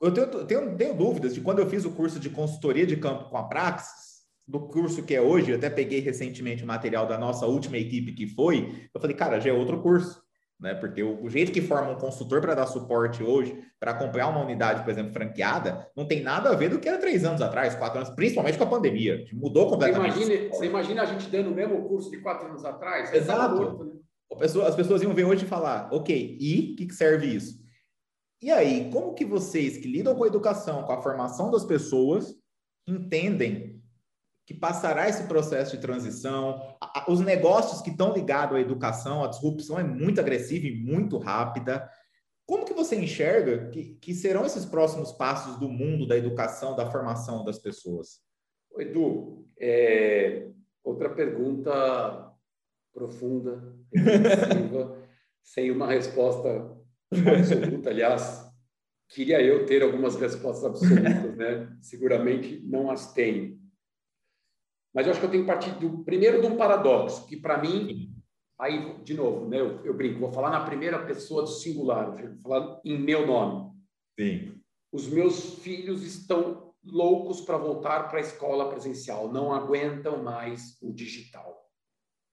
[0.00, 3.30] eu tenho, tenho, tenho, dúvidas de quando eu fiz o curso de consultoria de campo
[3.30, 7.18] com a Praxis, do curso que é hoje, eu até peguei recentemente o material da
[7.18, 10.22] nossa última equipe que foi, eu falei, cara, já é outro curso,
[10.58, 10.74] né?
[10.74, 14.40] Porque o, o jeito que forma um consultor para dar suporte hoje, para acompanhar uma
[14.40, 17.74] unidade, por exemplo, franqueada, não tem nada a ver do que era três anos atrás,
[17.74, 19.24] quatro anos, principalmente com a pandemia.
[19.32, 20.14] Mudou completamente.
[20.14, 23.12] Você imagina, você imagina a gente dando o mesmo curso de quatro anos atrás?
[23.12, 23.84] Exato.
[23.84, 23.92] Né?
[24.66, 27.65] As pessoas iam ver hoje e falar, ok, e que serve isso?
[28.40, 32.34] E aí, como que vocês que lidam com a educação, com a formação das pessoas,
[32.86, 33.82] entendem
[34.46, 36.60] que passará esse processo de transição?
[37.08, 41.88] Os negócios que estão ligados à educação, a disrupção é muito agressiva e muito rápida.
[42.44, 46.90] Como que você enxerga que, que serão esses próximos passos do mundo da educação, da
[46.90, 48.20] formação das pessoas?
[48.78, 50.48] Edu, é...
[50.84, 52.32] outra pergunta
[52.92, 53.74] profunda,
[55.42, 56.75] sem uma resposta
[57.12, 58.50] absoluta, aliás,
[59.08, 61.76] queria eu ter algumas respostas absolutas, né?
[61.82, 63.58] Seguramente não as tenho.
[64.94, 67.60] Mas eu acho que eu tenho que partir do primeiro de um paradoxo, que para
[67.60, 68.14] mim,
[68.58, 69.60] aí de novo, né?
[69.60, 73.72] Eu, eu, brinco, vou falar na primeira pessoa do singular, vou falar em meu nome.
[74.18, 74.60] Sim.
[74.90, 80.92] Os meus filhos estão loucos para voltar para a escola presencial, não aguentam mais o
[80.92, 81.68] digital.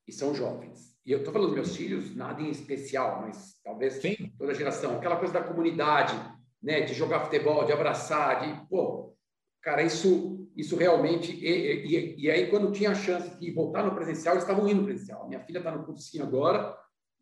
[0.07, 3.93] E são jovens e eu estou falando dos meus filhos, nada em especial, mas talvez
[3.95, 4.31] Sim.
[4.37, 6.13] toda geração, aquela coisa da comunidade,
[6.61, 9.13] né, de jogar futebol, de abraçar, de, pô,
[9.61, 13.93] cara, isso, isso realmente, e, e, e aí quando tinha a chance de voltar no
[13.93, 15.27] presencial, eles estavam indo no presencial.
[15.27, 16.73] Minha filha está no cursinho agora,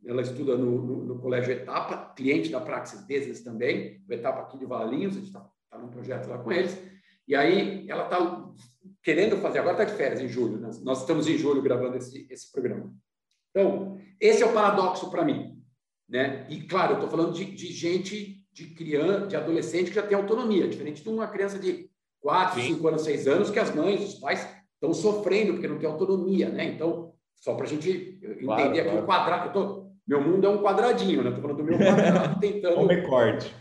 [0.06, 4.60] ela estuda no, no, no, colégio Etapa, cliente da Praxis Business também, o Etapa aqui
[4.60, 6.78] de Valinhos, a gente está tá num projeto lá com eles,
[7.28, 8.52] e aí ela está
[9.04, 10.70] querendo fazer, agora está de férias, em julho, né?
[10.84, 12.94] nós estamos em julho gravando esse, esse programa.
[13.52, 15.62] Então, esse é o paradoxo para mim.
[16.10, 16.46] Né?
[16.50, 20.18] E, claro, eu estou falando de, de, gente, de criança, de adolescente que já tem
[20.18, 21.90] autonomia, diferente de uma criança de
[22.22, 25.90] 4, 5 anos, 6 anos, que as mães, os pais estão sofrendo porque não tem
[25.90, 26.50] autonomia.
[26.50, 26.66] Né?
[26.66, 29.00] Então, só para a gente entender claro, aqui claro.
[29.00, 29.54] o quadrado.
[29.54, 31.30] Tô, meu mundo é um quadradinho, né?
[31.30, 32.80] Estou falando do meu quadrado, tentando.
[32.80, 33.56] um recorte.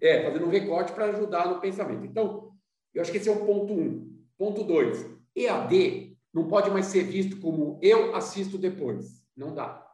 [0.00, 2.04] É, fazendo um recorte para ajudar no pensamento.
[2.04, 2.50] Então,
[2.94, 4.14] eu acho que esse é o ponto um.
[4.38, 9.15] Ponto dois: EAD não pode mais ser visto como eu assisto depois.
[9.36, 9.86] Não dá.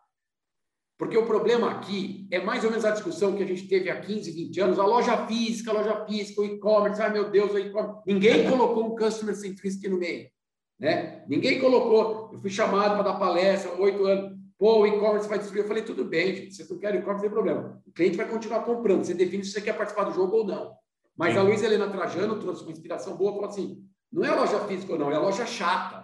[0.99, 4.01] Porque o problema aqui é mais ou menos a discussão que a gente teve há
[4.01, 7.59] 15, 20 anos, a loja física, a loja física, o e-commerce, ai meu Deus, o
[7.59, 8.03] e-commerce.
[8.07, 10.31] Ninguém colocou um customer centricity no meio.
[10.79, 11.25] Né?
[11.29, 12.31] Ninguém colocou.
[12.33, 14.39] Eu fui chamado para dar palestra, oito anos.
[14.57, 15.63] Pô, o e-commerce vai destruir.
[15.63, 17.83] Eu falei, tudo bem, gente, se você não quer e-commerce, não tem problema.
[17.85, 19.05] O cliente vai continuar comprando.
[19.05, 20.73] Você define se você quer participar do jogo ou não.
[21.17, 21.41] Mas Sim.
[21.41, 24.93] a Luísa Helena Trajano trouxe uma inspiração boa, falou assim, não é a loja física
[24.93, 26.02] ou não, é a loja chata,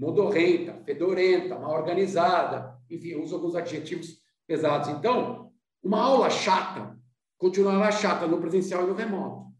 [0.00, 4.88] modorrenta, fedorenta, mal organizada, enfim, uso alguns adjetivos pesados.
[4.88, 6.98] Então, uma aula chata
[7.36, 9.50] continuará chata no presencial e no remoto.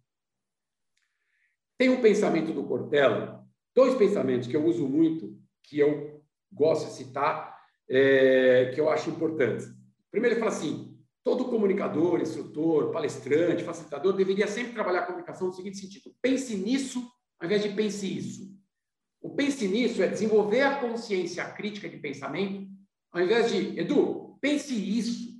[1.76, 6.94] Tem um pensamento do Cortella, dois pensamentos que eu uso muito, que eu gosto de
[6.94, 9.66] citar, é, que eu acho importantes.
[10.10, 15.52] Primeiro, ele fala assim: todo comunicador, instrutor, palestrante, facilitador deveria sempre trabalhar a comunicação no
[15.52, 17.06] seguinte sentido: pense nisso
[17.38, 18.59] ao invés de pense isso.
[19.20, 22.66] O pense nisso é desenvolver a consciência crítica de pensamento,
[23.12, 25.30] ao invés de, Edu, pense isso.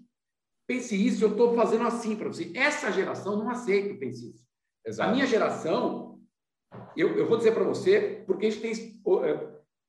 [0.66, 2.52] Pense isso, eu estou fazendo assim para você.
[2.54, 4.46] Essa geração não aceita o pense isso.
[4.86, 5.10] Exato.
[5.10, 6.20] A minha geração,
[6.96, 9.00] eu, eu vou dizer para você, porque isso tem,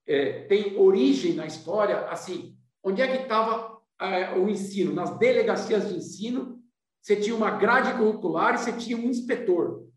[0.08, 4.94] é, tem origem na história, assim, onde é que estava é, o ensino?
[4.94, 6.64] Nas delegacias de ensino,
[7.02, 9.88] você tinha uma grade curricular e você tinha um inspetor.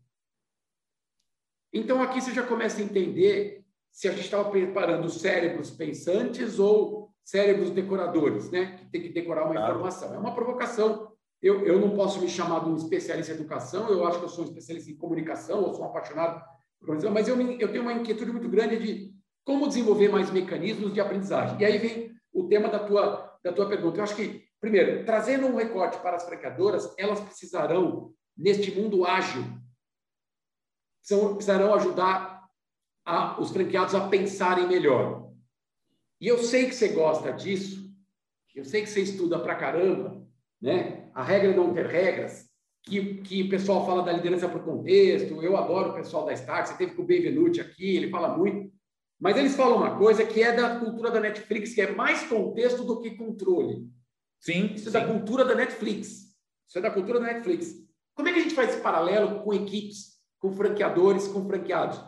[1.73, 3.64] Então, aqui você já começa a entender
[3.95, 8.75] se a gente estava preparando cérebros pensantes ou cérebros decoradores, né?
[8.75, 10.13] Que tem que decorar uma informação.
[10.13, 11.13] É uma provocação.
[11.41, 14.29] Eu, eu não posso me chamar de um especialista em educação, eu acho que eu
[14.29, 16.43] sou um especialista em comunicação, eu sou um apaixonado
[16.77, 20.93] por comunicação, mas eu, eu tenho uma inquietude muito grande de como desenvolver mais mecanismos
[20.93, 21.57] de aprendizagem.
[21.61, 23.99] E aí vem o tema da tua, da tua pergunta.
[23.99, 29.41] Eu acho que, primeiro, trazendo um recorte para as franqueadoras, elas precisarão, neste mundo ágil,
[31.37, 32.34] precisarão ajudar
[33.05, 35.29] a, os franqueados a pensarem melhor.
[36.19, 37.89] E eu sei que você gosta disso,
[38.55, 40.25] eu sei que você estuda pra caramba,
[40.61, 41.09] né?
[41.13, 42.49] A regra é não ter regras,
[42.83, 46.67] que, que o pessoal fala da liderança por contexto, eu adoro o pessoal da Start,
[46.67, 48.71] você teve com o Benvenuti aqui, ele fala muito,
[49.19, 52.83] mas eles falam uma coisa que é da cultura da Netflix, que é mais contexto
[52.83, 53.87] do que controle.
[54.39, 54.73] Sim.
[54.73, 54.97] Isso sim.
[54.97, 56.35] é da cultura da Netflix.
[56.67, 57.73] Isso é da cultura da Netflix.
[58.13, 60.15] Como é que a gente faz esse paralelo com equipes
[60.45, 61.99] com franqueadores, com franqueados.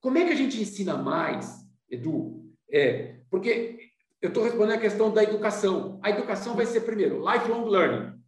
[0.00, 2.44] Como é que a gente ensina mais, Edu?
[2.70, 3.78] É, porque
[4.20, 6.00] eu estou respondendo a questão da educação.
[6.02, 8.18] A educação vai ser, primeiro, lifelong learning.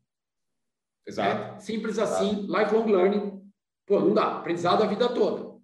[1.06, 1.56] Exato.
[1.56, 3.42] É, simples assim, lifelong learning.
[3.86, 4.38] Pô, não dá.
[4.38, 5.58] Aprendizado a vida toda.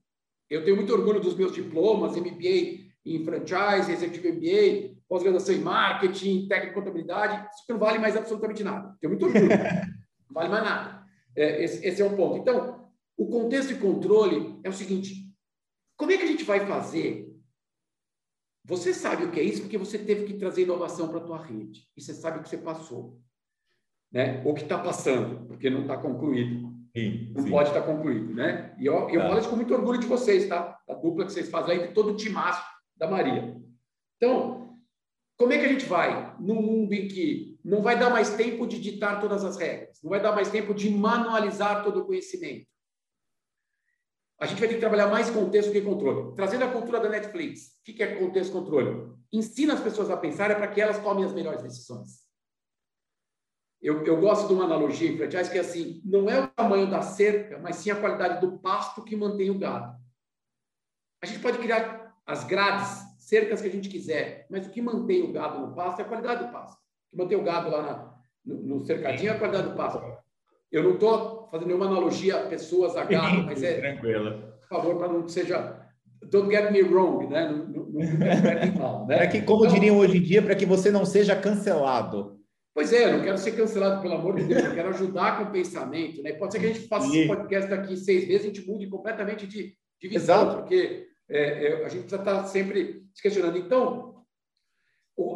[0.49, 6.49] Eu tenho muito orgulho dos meus diplomas, MBA em franchise, executivo MBA, pós-graduação em marketing,
[6.49, 7.47] técnica de contabilidade.
[7.55, 8.97] Isso não vale mais absolutamente nada.
[9.01, 9.49] Tenho muito orgulho.
[10.29, 11.05] não vale mais nada.
[11.37, 12.39] É, esse, esse é um ponto.
[12.39, 15.24] Então, o contexto de controle é o seguinte:
[15.97, 17.33] como é que a gente vai fazer?
[18.65, 21.39] Você sabe o que é isso porque você teve que trazer inovação para a tua
[21.39, 23.21] rede e você sabe o que você passou,
[24.11, 24.43] né?
[24.45, 26.73] Ou que está passando, porque não está concluído.
[26.97, 27.51] Sim, não sim.
[27.51, 28.75] pode estar tá concluído, né?
[28.79, 29.29] E eu, eu tá.
[29.29, 30.79] falo isso com muito orgulho de vocês, tá?
[30.87, 32.65] Da dupla que vocês fazem aí, de todo o timaço
[32.97, 33.61] da Maria.
[34.17, 34.79] Então,
[35.37, 38.67] como é que a gente vai num mundo em que não vai dar mais tempo
[38.67, 42.67] de ditar todas as regras, não vai dar mais tempo de manualizar todo o conhecimento?
[44.45, 46.35] A gente vai ter que trabalhar mais contexto que controle.
[46.37, 49.11] Trazendo a cultura da Netflix, o que é contexto controle?
[49.33, 52.25] Ensina as pessoas a pensar para que elas tomem as melhores decisões.
[53.81, 57.01] Eu, eu gosto de uma analogia em que é assim, não é o tamanho da
[57.01, 59.99] cerca, mas sim a qualidade do pasto que mantém o gado.
[61.23, 65.23] A gente pode criar as grades, cercas que a gente quiser, mas o que mantém
[65.23, 66.77] o gado no pasto é a qualidade do pasto.
[66.77, 69.99] O que mantém o gado lá na, no, no cercadinho é a qualidade do pasto.
[70.75, 73.79] Eu não estou fazendo nenhuma analogia a pessoas a gado, mas é.
[73.79, 74.59] Tranquila.
[74.61, 75.81] Por favor, para não seja.
[76.25, 77.49] Don't get me wrong, né?
[77.49, 79.19] Não, não, não mal, né?
[79.19, 82.41] Para que, como então, diriam hoje em dia, para que você não seja cancelado.
[82.75, 85.45] Pois é, eu não quero ser cancelado, pelo amor de Deus, eu quero ajudar com
[85.45, 86.33] o pensamento, né?
[86.33, 88.89] Pode ser que a gente faça esse podcast daqui seis meses e a gente mude
[88.89, 90.57] completamente de, de visão, Exato.
[90.57, 93.59] porque é, é, a gente precisa estar sempre se questionando.
[93.59, 94.25] Então,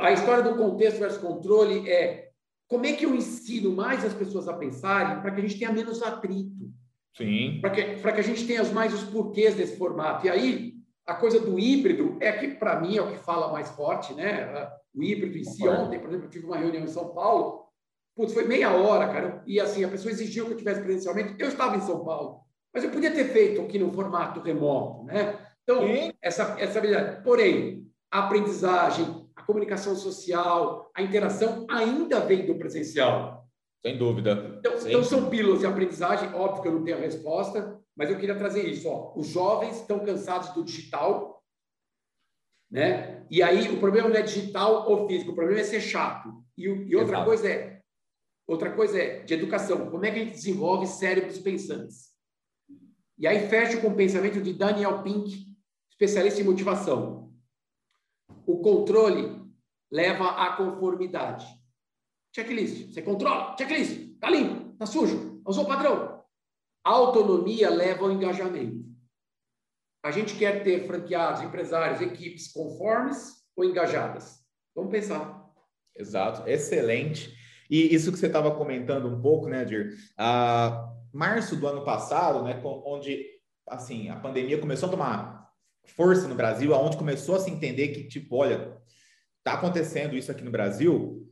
[0.01, 2.28] a história do contexto versus controle é
[2.69, 5.73] como é que eu ensino mais as pessoas a pensarem para que a gente tenha
[5.73, 6.71] menos atrito?
[7.17, 7.59] Sim.
[7.61, 10.27] Para que, que a gente tenha mais os porquês desse formato.
[10.27, 10.75] E aí,
[11.07, 14.71] a coisa do híbrido é que, para mim, é o que fala mais forte, né?
[14.95, 15.67] O híbrido em si.
[15.67, 17.65] Ontem, por exemplo, eu tive uma reunião em São Paulo,
[18.15, 21.35] putz, foi meia hora, cara, e assim, a pessoa exigiu que eu tivesse presencialmente.
[21.39, 25.39] Eu estava em São Paulo, mas eu podia ter feito aqui no formato remoto, né?
[25.63, 25.83] Então,
[26.21, 27.23] essa, essa habilidade.
[27.23, 33.49] Porém, a aprendizagem, comunicação social, a interação ainda vem do presencial.
[33.81, 34.57] Sem dúvida.
[34.59, 38.19] Então, então são pílulas de aprendizagem, óbvio que eu não tenho a resposta, mas eu
[38.19, 38.87] queria trazer isso.
[38.87, 39.15] Ó.
[39.17, 41.43] Os jovens estão cansados do digital,
[42.71, 43.27] né?
[43.31, 46.45] E aí o problema não é digital ou físico, o problema é ser chato.
[46.57, 47.25] E, e outra Exato.
[47.25, 47.81] coisa é
[48.47, 49.91] outra coisa é de educação.
[49.91, 52.09] Como é que a gente desenvolve cérebros pensantes?
[53.19, 55.57] E aí fecho com o pensamento de Daniel Pink,
[55.91, 57.28] especialista em motivação.
[58.47, 59.43] O controle
[59.91, 61.47] leva à conformidade.
[62.35, 62.93] Checklist.
[62.93, 63.57] Você controla.
[63.57, 64.19] Checklist.
[64.19, 64.77] Tá limpo.
[64.77, 65.43] Tá sujo.
[65.47, 66.23] Usou o padrão.
[66.85, 68.87] A autonomia leva ao engajamento.
[70.05, 74.39] A gente quer ter franqueados, empresários, equipes conformes ou engajadas?
[74.75, 75.47] Vamos pensar.
[75.97, 76.49] Exato.
[76.49, 77.37] Excelente.
[77.69, 79.95] E isso que você estava comentando um pouco, né, Dir?
[80.17, 83.27] Ah, março do ano passado, né, onde
[83.67, 85.38] assim a pandemia começou a tomar
[85.93, 88.77] força no Brasil, aonde começou a se entender que tipo, olha,
[89.43, 91.27] tá acontecendo isso aqui no Brasil,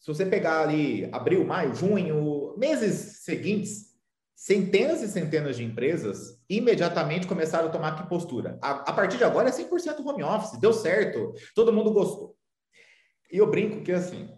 [0.00, 3.92] se você pegar ali abril, maio, junho, meses seguintes,
[4.34, 8.58] centenas e centenas de empresas imediatamente começaram a tomar que postura.
[8.60, 12.36] A, a partir de agora é 100% home office, deu certo, todo mundo gostou.
[13.30, 14.28] E eu brinco que assim,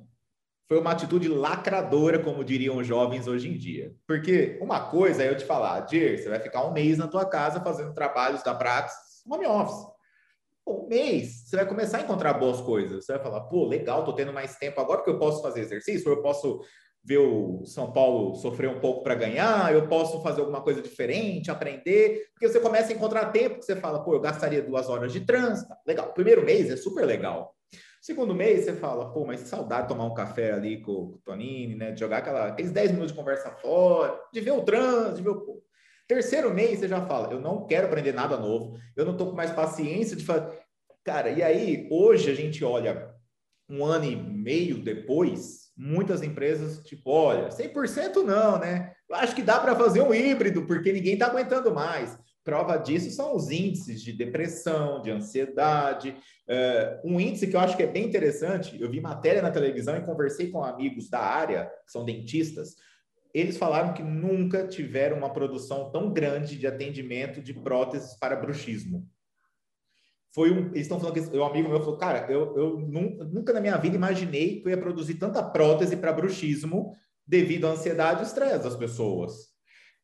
[0.68, 3.94] foi uma atitude lacradora, como diriam os jovens hoje em dia.
[4.06, 7.24] Porque uma coisa é eu te falar, Dir, você vai ficar um mês na tua
[7.24, 9.94] casa fazendo trabalhos da Praxis home office
[10.66, 13.04] um mês, você vai começar a encontrar boas coisas.
[13.04, 16.10] Você vai falar, pô, legal, tô tendo mais tempo agora que eu posso fazer exercício,
[16.10, 16.60] eu posso
[17.04, 21.50] ver o São Paulo sofrer um pouco para ganhar, eu posso fazer alguma coisa diferente,
[21.50, 25.12] aprender, porque você começa a encontrar tempo que você fala, pô, eu gastaria duas horas
[25.12, 26.14] de trânsito, legal.
[26.14, 27.54] Primeiro mês é super legal.
[28.00, 31.74] Segundo mês, você fala, pô, mas saudade de tomar um café ali com, o Tonini,
[31.74, 31.90] né?
[31.90, 35.30] De jogar aquela, aqueles 10 minutos de conversa fora, de ver o trânsito, de ver
[35.30, 35.63] o.
[36.06, 39.36] Terceiro mês, você já fala, eu não quero aprender nada novo, eu não estou com
[39.36, 40.58] mais paciência de fazer.
[41.02, 43.10] Cara, e aí, hoje a gente olha
[43.68, 48.92] um ano e meio depois, muitas empresas, tipo, olha, 100% não, né?
[49.08, 52.18] Eu acho que dá para fazer um híbrido, porque ninguém está aguentando mais.
[52.42, 56.14] Prova disso são os índices de depressão, de ansiedade.
[56.46, 59.96] Uh, um índice que eu acho que é bem interessante, eu vi matéria na televisão
[59.96, 62.76] e conversei com amigos da área, que são dentistas,
[63.34, 69.04] eles falaram que nunca tiveram uma produção tão grande de atendimento de próteses para bruxismo.
[70.32, 73.60] Foi um, eles estão falando que um amigo meu falou, cara, eu, eu nunca, na
[73.60, 76.92] minha vida imaginei que eu ia produzir tanta prótese para bruxismo
[77.26, 79.52] devido à ansiedade e estresse das pessoas.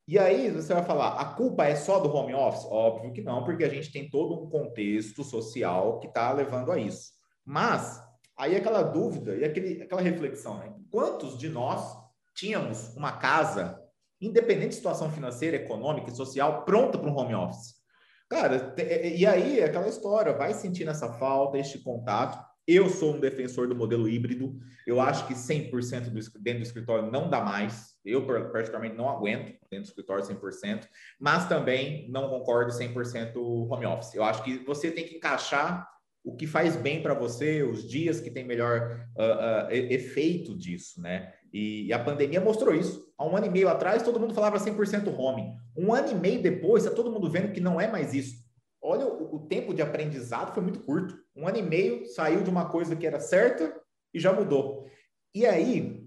[0.08, 2.64] E aí você vai falar, a culpa é só do home office?
[2.64, 6.78] Óbvio que não, porque a gente tem todo um contexto social que está levando a
[6.78, 7.12] isso.
[7.44, 8.02] Mas
[8.36, 10.74] aí aquela dúvida e aquele, aquela reflexão, né?
[10.90, 11.99] Quantos de nós
[12.34, 13.80] tínhamos uma casa,
[14.20, 17.80] independente de situação financeira, econômica e social, pronta para um home office.
[18.28, 22.38] Cara, e aí aquela história, vai sentindo essa falta, este contato.
[22.66, 24.56] Eu sou um defensor do modelo híbrido.
[24.86, 27.94] Eu acho que 100% do, dentro do escritório não dá mais.
[28.04, 30.86] Eu, particularmente, não aguento dentro do escritório 100%,
[31.18, 34.14] mas também não concordo 100% home office.
[34.14, 35.88] Eu acho que você tem que encaixar
[36.22, 41.00] o que faz bem para você, os dias que tem melhor uh, uh, efeito disso,
[41.00, 41.32] né?
[41.52, 43.12] E, a pandemia mostrou isso.
[43.18, 45.52] Há um ano e meio atrás, todo mundo falava 100% home.
[45.76, 48.36] Um ano e meio depois, está todo mundo vendo que não é mais isso.
[48.82, 51.18] Olha, o, o, tempo de aprendizado foi muito curto.
[51.36, 53.74] Um ano e meio saiu de uma coisa que era certa
[54.14, 54.86] e já mudou.
[55.34, 56.00] E aí,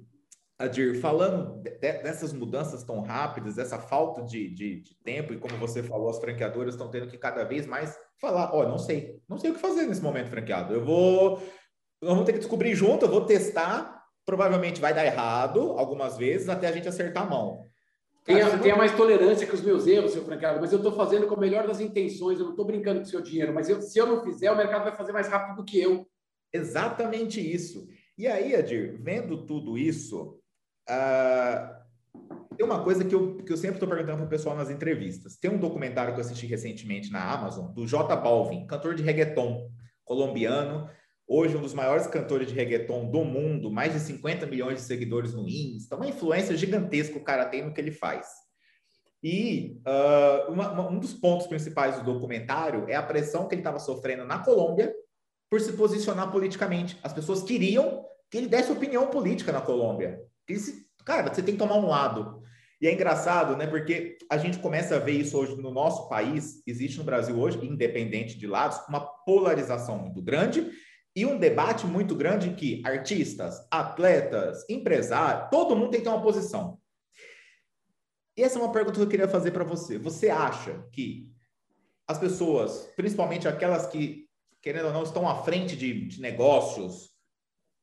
[0.58, 5.58] Adir, falando de, dessas mudanças tão rápidas, dessa falta de, de, de, tempo, e como
[5.58, 9.20] você falou, as franqueadoras estão tendo que cada vez mais falar: ó, oh, não sei,
[9.28, 10.74] não sei o que fazer nesse momento franqueado.
[10.74, 11.42] Eu vou.
[12.02, 16.50] Nós vamos ter que descobrir junto, eu vou testar provavelmente vai dar errado algumas vezes
[16.50, 17.68] até a gente acertar a mão.
[18.24, 18.60] Tenha, não...
[18.60, 21.40] tenha mais tolerância com os meus erros, seu franqueado, mas eu estou fazendo com a
[21.40, 24.08] melhor das intenções, eu não estou brincando com o seu dinheiro, mas eu, se eu
[24.08, 26.08] não fizer, o mercado vai fazer mais rápido do que eu.
[26.54, 27.88] Exatamente isso.
[28.18, 30.40] E aí, Adir, vendo tudo isso,
[30.90, 31.84] uh,
[32.56, 35.36] tem uma coisa que eu, que eu sempre estou perguntando para o pessoal nas entrevistas.
[35.36, 39.70] Tem um documentário que eu assisti recentemente na Amazon, do J Balvin, cantor de reggaeton
[40.06, 40.88] colombiano,
[41.28, 45.34] Hoje, um dos maiores cantores de reggaeton do mundo, mais de 50 milhões de seguidores
[45.34, 48.28] no Insta, uma influência gigantesca o cara tem no que ele faz.
[49.24, 53.62] E uh, uma, uma, um dos pontos principais do documentário é a pressão que ele
[53.62, 54.94] estava sofrendo na Colômbia
[55.50, 57.00] por se posicionar politicamente.
[57.02, 60.20] As pessoas queriam que ele desse opinião política na Colômbia.
[60.48, 62.44] Disse, cara, você tem que tomar um lado.
[62.82, 63.66] E é engraçado, né?
[63.66, 67.66] Porque a gente começa a ver isso hoje no nosso país, existe no Brasil hoje,
[67.66, 70.70] independente de lados, uma polarização muito grande
[71.16, 76.24] e um debate muito grande que artistas, atletas, empresários, todo mundo tem que ter uma
[76.24, 76.80] posição.
[78.36, 80.00] E essa é uma pergunta que eu queria fazer para você.
[80.00, 81.32] Você acha que
[82.08, 84.28] as pessoas, principalmente aquelas que,
[84.62, 87.12] querendo ou não, estão à frente de, de negócios,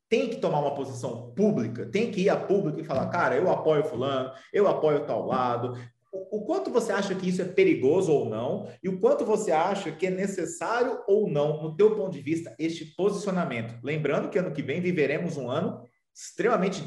[0.08, 3.48] tem que tomar uma posição pública, tem que ir a público e falar, cara, eu
[3.48, 5.78] apoio fulano, eu apoio tal lado.
[6.12, 9.92] O, quanto você acha que isso é perigoso ou não, e o quanto você acha
[9.92, 13.78] que é necessário ou não, no teu ponto de vista, este posicionamento.
[13.82, 16.82] Lembrando que ano que vem viveremos um ano extremamente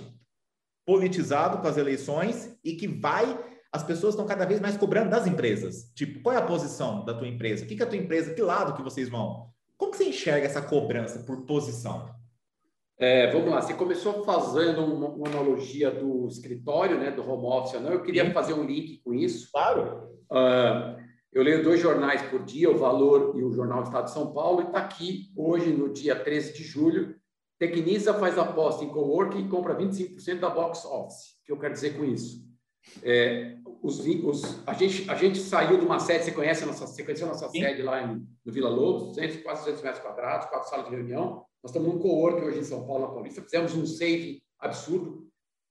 [0.86, 3.40] politizado com as eleições e que vai
[3.74, 5.92] as pessoas estão cada vez mais cobrando das empresas.
[5.96, 7.66] Tipo, qual é a posição da tua empresa?
[7.66, 8.32] O que, que é a tua empresa?
[8.32, 9.52] Que lado que vocês vão?
[9.76, 12.14] Como que você enxerga essa cobrança por posição?
[13.04, 17.82] É, vamos lá, você começou fazendo uma, uma, analogia do escritório, né, do home office,
[17.82, 17.92] não?
[17.92, 18.32] Eu queria Sim.
[18.32, 19.52] fazer um link com isso.
[19.52, 20.10] Claro.
[20.32, 24.12] Uh, eu leio dois jornais por dia, o Valor e o Jornal do Estado de
[24.12, 27.14] São Paulo, e está aqui hoje, no dia 13 de julho.
[27.60, 31.42] Tecnisa faz aposta em coworking e compra 25% da box office.
[31.42, 32.42] O que eu quero dizer com isso?
[33.04, 36.88] É, os, os, a, gente, a gente saiu de uma sede, você conhece a nossa,
[36.88, 37.60] você conheceu a nossa Sim.
[37.60, 41.44] sede lá em, no Vila Lobos, 200, quase 200 metros quadrados, quatro salas de reunião.
[41.64, 45.26] Nós estamos num co-work hoje em São Paulo, na Paulista, fizemos um save absurdo.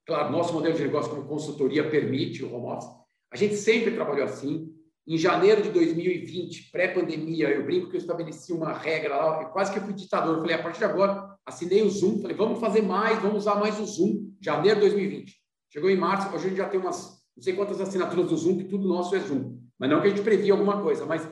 [0.07, 2.91] Claro, nosso modelo de negócio como consultoria permite o home office.
[3.31, 4.75] A gente sempre trabalhou assim.
[5.07, 9.81] Em janeiro de 2020, pré-pandemia, eu brinco que eu estabeleci uma regra lá, quase que
[9.81, 10.37] fui ditador.
[10.37, 13.57] Eu falei, a partir de agora, assinei o Zoom, falei, vamos fazer mais, vamos usar
[13.57, 15.35] mais o Zoom, janeiro de 2020.
[15.71, 18.59] Chegou em março, hoje a gente já tem umas, não sei quantas assinaturas do Zoom,
[18.59, 19.59] que tudo nosso é Zoom.
[19.79, 21.29] Mas não que a gente previa alguma coisa, mas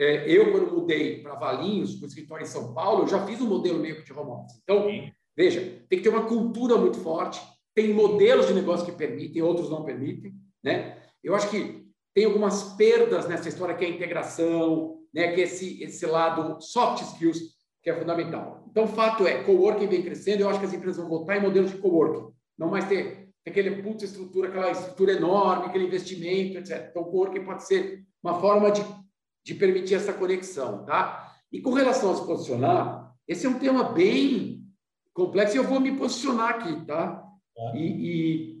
[0.00, 3.46] eu, quando mudei para Valinhos, para o escritório em São Paulo, eu já fiz um
[3.46, 4.60] modelo meio de home office.
[4.62, 5.10] Então, Sim.
[5.36, 7.40] veja, tem que ter uma cultura muito forte,
[7.74, 10.32] tem modelos de negócio que permitem, outros não permitem,
[10.62, 10.98] né?
[11.22, 15.44] Eu acho que tem algumas perdas nessa história que é a integração, né, que é
[15.44, 17.38] esse, esse lado soft skills,
[17.82, 18.66] que é fundamental.
[18.70, 21.42] Então, o fato é, coworking vem crescendo, eu acho que as empresas vão voltar em
[21.42, 26.88] modelos de coworking, não mais ter aquele puta estrutura, aquela estrutura enorme, aquele investimento, etc.
[26.90, 28.82] Então, o coworking pode ser uma forma de
[29.44, 31.34] de permitir essa conexão, tá?
[31.52, 34.64] E com relação a se posicionar, esse é um tema bem
[35.12, 37.24] complexo e eu vou me posicionar aqui, tá?
[37.56, 37.76] É.
[37.76, 38.60] E, e,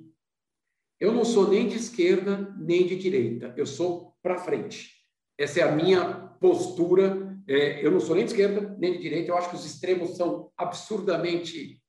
[0.98, 5.00] eu não sou nem de esquerda nem de direita, eu sou para frente.
[5.38, 6.04] Essa é a minha
[6.40, 7.34] postura.
[7.48, 9.30] É, eu não sou nem de esquerda nem de direita.
[9.30, 11.82] Eu acho que os extremos são absurdamente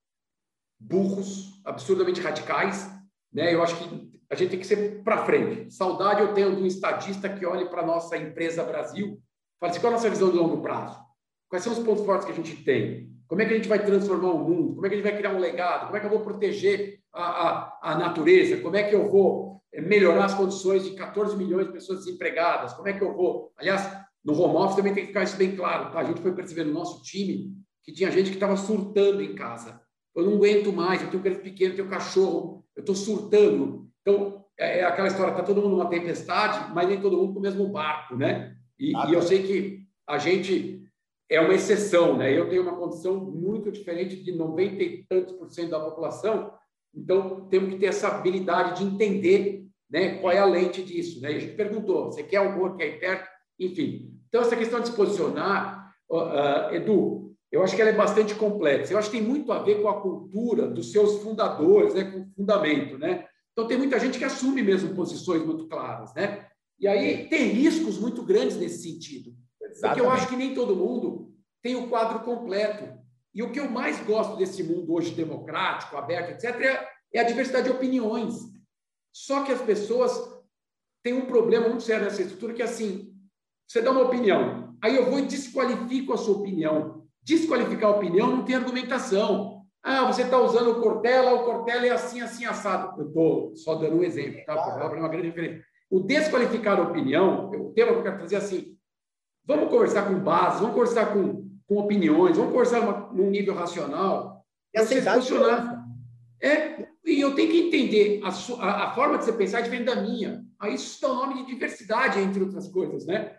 [0.79, 2.89] burros, absurdamente radicais.
[3.31, 3.53] Né?
[3.53, 5.73] Eu acho que a gente tem que ser para frente.
[5.73, 9.21] Saudade eu tenho de um estadista que olhe para a nossa empresa Brasil,
[9.59, 10.97] fala assim, qual é a nossa visão de longo prazo?
[11.49, 13.11] Quais são os pontos fortes que a gente tem?
[13.27, 14.75] Como é que a gente vai transformar o mundo?
[14.75, 15.85] Como é que a gente vai criar um legado?
[15.85, 18.61] Como é que eu vou proteger a, a, a natureza?
[18.61, 22.71] Como é que eu vou eh, melhorar as condições de 14 milhões de pessoas desempregadas?
[22.73, 23.51] Como é que eu vou...
[23.57, 23.85] Aliás,
[24.23, 25.91] no home office também tem que ficar isso bem claro.
[25.91, 25.99] Tá?
[25.99, 27.53] A gente foi perceber no nosso time
[27.83, 29.81] que tinha gente que estava surtando em casa.
[30.15, 33.90] Eu não aguento mais, eu tenho um criança pequeno, tenho um cachorro, eu estou surtando.
[34.01, 37.39] Então, é, é aquela história, está todo mundo numa tempestade, mas nem todo mundo com
[37.39, 38.55] o mesmo barco, né?
[38.79, 40.83] E, ah, e, eu sei que a gente
[41.29, 42.37] é uma exceção, né?
[42.37, 46.53] Eu tenho uma condição muito diferente de 90 e tantos por cento da população,
[46.93, 51.33] então temos que ter essa habilidade de entender né, qual é a lente disso, né?
[51.33, 53.29] E a gente perguntou, você quer algo que é perto?
[53.59, 54.17] Enfim.
[54.27, 58.93] Então, essa questão de se posicionar, uh, Edu, eu acho que ela é bastante complexa.
[58.93, 62.21] Eu acho que tem muito a ver com a cultura dos seus fundadores, né, com
[62.21, 63.25] o fundamento, né?
[63.51, 66.47] Então, tem muita gente que assume mesmo posições muito claras, né?
[66.79, 69.35] E aí tem riscos muito grandes nesse sentido.
[69.61, 69.81] Exatamente.
[69.81, 71.31] Porque eu acho que nem todo mundo
[71.61, 72.99] tem o quadro completo.
[73.33, 77.23] E o que eu mais gosto desse mundo hoje democrático, aberto, etc., é, é a
[77.23, 78.33] diversidade de opiniões.
[79.13, 80.11] Só que as pessoas
[81.03, 83.13] têm um problema muito sério nessa estrutura, que é assim,
[83.67, 87.07] você dá uma opinião, aí eu vou e desqualifico a sua opinião.
[87.23, 89.60] Desqualificar a opinião não tem argumentação.
[89.83, 93.01] Ah, você está usando o Cortella, o Cortella é assim, assim, assado.
[93.01, 94.55] Eu estou só dando um exemplo, tá?
[94.55, 95.63] Porque é uma grande diferença.
[95.89, 98.77] O desqualificar a opinião, o tema que eu quero trazer é assim,
[99.43, 104.45] vamos conversar com base, vamos conversar com, com opiniões, vamos conversar numa, num nível racional.
[104.73, 105.83] E aceitar funcionar.
[106.39, 109.85] É, e eu tenho que entender, a, a, a, forma de você pensar é diferente
[109.85, 110.45] da minha.
[110.59, 113.35] Aí isso dá o nome de diversidade, entre outras coisas, né?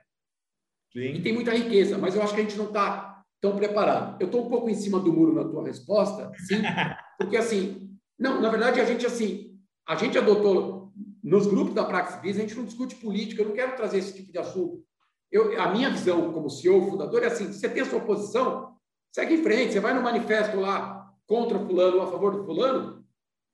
[0.92, 1.14] Sim.
[1.14, 3.11] E tem muita riqueza, mas eu acho que a gente não está
[3.42, 4.20] estão preparados.
[4.20, 6.62] Eu estou um pouco em cima do muro na tua resposta, sim,
[7.18, 12.20] porque assim, não, na verdade a gente assim, a gente adotou nos grupos da Praxis
[12.20, 14.84] Biz, a gente não discute política, eu não quero trazer esse tipo de assunto.
[15.30, 18.76] Eu, a minha visão como CEO, fundador, é assim: você tem a sua posição,
[19.12, 23.04] segue em frente, você vai no manifesto lá contra fulano ou a favor do fulano,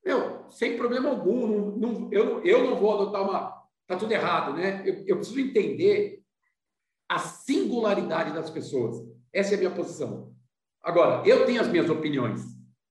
[0.04, 1.46] meu, sem problema algum.
[1.46, 3.56] Não, não, eu, eu não vou adotar uma.
[3.82, 4.82] Está tudo errado, né?
[4.84, 6.22] Eu, eu preciso entender
[7.08, 8.98] a singularidade das pessoas.
[9.38, 10.34] Essa é a minha posição.
[10.82, 12.40] Agora, eu tenho as minhas opiniões,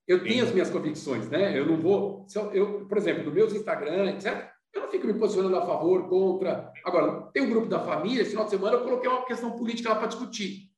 [0.07, 1.57] eu tenho as minhas convicções, né?
[1.59, 2.25] Eu não vou.
[2.53, 6.71] Eu, por exemplo, no meus Instagram, etc., eu não fico me posicionando a favor, contra.
[6.85, 9.89] Agora, tem um grupo da família, esse final de semana eu coloquei uma questão política
[9.89, 10.71] lá para discutir.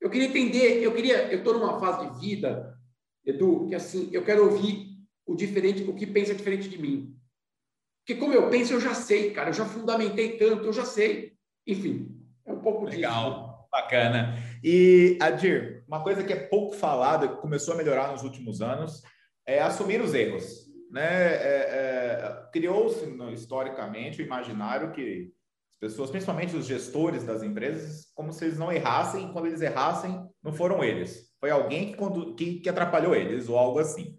[0.00, 2.76] Eu queria entender, eu queria, eu estou numa fase de vida,
[3.24, 7.16] Edu, que assim, eu quero ouvir o diferente, o que pensa diferente de mim.
[8.00, 11.34] Porque como eu penso, eu já sei, cara, eu já fundamentei tanto, eu já sei.
[11.64, 12.90] Enfim, é um pouco Legal.
[12.90, 12.96] disso.
[12.96, 14.51] Legal, bacana.
[14.62, 19.02] E, Adir, uma coisa que é pouco falada, que começou a melhorar nos últimos anos,
[19.46, 20.70] é assumir os erros.
[20.90, 21.02] Né?
[21.02, 25.32] É, é, Criou-se historicamente o imaginário que
[25.72, 29.60] as pessoas, principalmente os gestores das empresas, como se eles não errassem, e quando eles
[29.60, 31.32] errassem, não foram eles.
[31.40, 34.16] Foi alguém que, que, que atrapalhou eles, ou algo assim.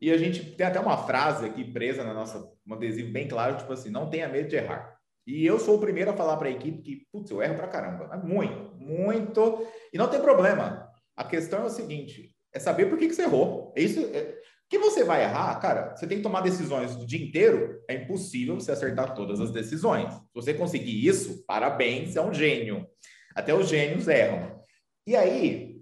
[0.00, 3.56] E a gente tem até uma frase aqui presa na nossa, um adesivo bem claro,
[3.56, 4.99] tipo assim, não tenha medo de errar.
[5.30, 7.68] E eu sou o primeiro a falar para a equipe que, putz, eu erro pra
[7.68, 8.16] caramba.
[8.16, 9.66] Muito, muito.
[9.92, 10.88] E não tem problema.
[11.16, 13.72] A questão é o seguinte: é saber por que, que você errou.
[13.76, 14.00] É isso.
[14.00, 17.82] É, que você vai errar, cara, você tem que tomar decisões o dia inteiro.
[17.88, 20.12] É impossível você acertar todas as decisões.
[20.12, 22.86] Se você conseguir isso, parabéns, é um gênio.
[23.34, 24.62] Até os gênios erram.
[25.04, 25.76] E aí,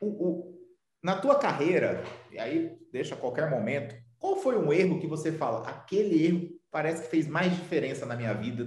[0.00, 0.60] o, o,
[1.02, 5.68] na tua carreira, e aí deixa qualquer momento, qual foi um erro que você fala?
[5.68, 8.66] Aquele erro parece que fez mais diferença na minha vida.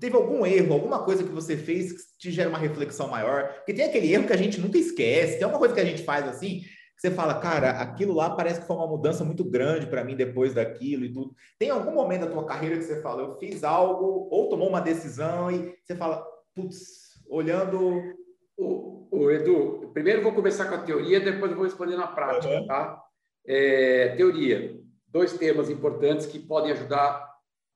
[0.00, 3.48] Teve algum erro, alguma coisa que você fez que te gera uma reflexão maior?
[3.54, 6.02] Porque tem aquele erro que a gente nunca esquece, tem alguma coisa que a gente
[6.02, 9.86] faz assim, que você fala, cara, aquilo lá parece que foi uma mudança muito grande
[9.86, 11.34] para mim depois daquilo e tudo.
[11.58, 14.80] Tem algum momento da tua carreira que você fala, eu fiz algo, ou tomou uma
[14.80, 18.14] decisão e você fala, putz, olhando.
[18.58, 22.54] O, o Edu, primeiro vou começar com a teoria, depois eu vou responder na prática,
[22.54, 22.66] uhum.
[22.66, 23.02] tá?
[23.46, 24.80] É, teoria
[25.16, 27.26] dois temas importantes que podem ajudar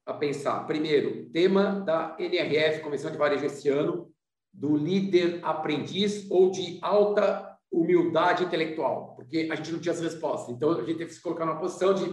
[0.04, 0.66] a pensar.
[0.66, 4.12] Primeiro, tema da NRF, Convenção de Varejo esse ano,
[4.52, 10.54] do líder aprendiz ou de alta humildade intelectual, porque a gente não tinha as respostas.
[10.54, 12.04] Então, a gente teve que se colocar numa posição de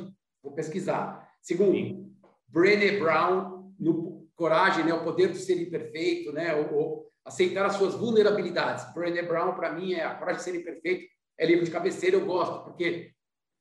[0.41, 1.30] vou pesquisar.
[1.41, 2.09] Segundo,
[2.47, 7.75] Brené Brown, no Coragem, né, o poder do ser imperfeito, né, ou, ou aceitar as
[7.75, 8.93] suas vulnerabilidades.
[8.93, 11.05] Brené Brown, para mim, é a Coragem de Ser Imperfeito,
[11.38, 13.11] é livro de cabeceira, eu gosto, porque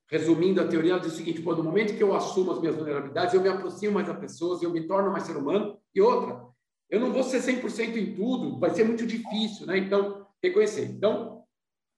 [0.08, 2.76] Resumindo a teoria, ela diz o seguinte: pô, no momento que eu assumo as minhas
[2.76, 5.78] vulnerabilidades, eu me aproximo mais das pessoas, eu me torno mais ser humano.
[5.94, 6.46] E outra,
[6.88, 9.78] eu não vou ser 100% em tudo, vai ser muito difícil, né?
[9.78, 10.84] Então, reconhecer.
[10.84, 11.42] Então,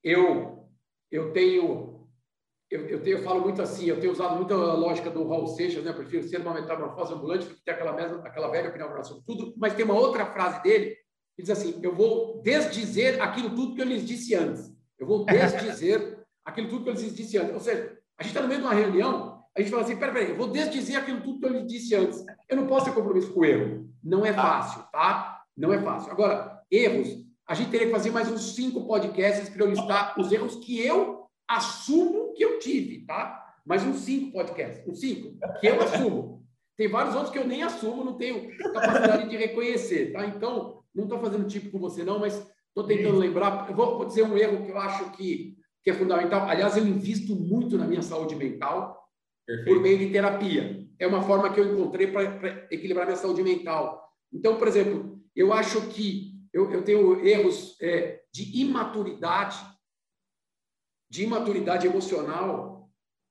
[0.02, 0.66] eu
[1.10, 1.98] eu tenho
[2.70, 5.46] eu, eu, tenho, eu falo muito assim, eu tenho usado muito a lógica do Raul
[5.46, 5.90] Seixas, né?
[5.90, 9.24] Eu prefiro ser uma metamorfose ambulante do que ter aquela, mesma, aquela velha opinião sobre
[9.24, 9.54] tudo.
[9.56, 10.94] Mas tem uma outra frase dele
[11.34, 14.70] que diz assim: Eu vou desdizer aquilo tudo que eu lhes disse antes.
[14.98, 17.54] Eu vou desdizer aquilo tudo que eu lhes disse antes.
[17.54, 20.14] Ou seja, a gente está no meio de uma reunião, a gente fala assim: peraí,
[20.14, 22.24] peraí, eu vou desdizer aquilo tudo que eu lhe disse antes.
[22.48, 23.88] Eu não posso ter compromisso com o erro.
[24.02, 25.42] Não é fácil, tá?
[25.56, 26.12] Não é fácil.
[26.12, 27.08] Agora, erros,
[27.46, 30.80] a gente teria que fazer mais uns cinco podcasts para eu listar os erros que
[30.80, 33.44] eu assumo que eu tive, tá?
[33.64, 36.44] Mais uns cinco podcasts, uns cinco, que eu assumo.
[36.76, 40.24] Tem vários outros que eu nem assumo, não tenho capacidade de reconhecer, tá?
[40.26, 42.34] Então, não estou fazendo tipo com você, não, mas
[42.68, 43.68] estou tentando lembrar.
[43.68, 45.57] Eu vou, vou dizer um erro que eu acho que
[45.88, 46.46] que é fundamental.
[46.46, 49.08] Aliás, eu invisto muito na minha saúde mental
[49.46, 49.72] Perfeito.
[49.72, 50.86] por meio de terapia.
[50.98, 54.06] É uma forma que eu encontrei para equilibrar minha saúde mental.
[54.30, 59.56] Então, por exemplo, eu acho que eu, eu tenho erros é, de imaturidade,
[61.08, 62.90] de imaturidade emocional,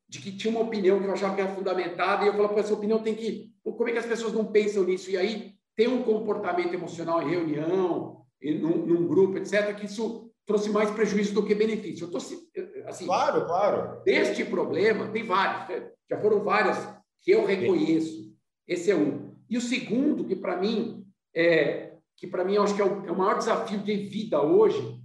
[0.10, 2.74] de que tinha uma opinião que eu achava que era fundamentada e eu falava, essa
[2.74, 3.54] opinião tem que.
[3.64, 5.12] Como é que as pessoas não pensam nisso?
[5.12, 10.27] E aí tem um comportamento emocional em reunião, em, num, num grupo, etc., que isso
[10.48, 12.06] trouxe mais prejuízo do que benefício.
[12.06, 14.02] Eu tô, assim, claro, claro.
[14.04, 15.92] Deste problema, tem vários, né?
[16.10, 16.78] já foram várias
[17.22, 18.34] que eu reconheço.
[18.66, 19.36] Esse é um.
[19.50, 21.84] E o segundo, que para mim é
[22.16, 25.00] que para mim eu acho que é o, é o, maior desafio de vida hoje,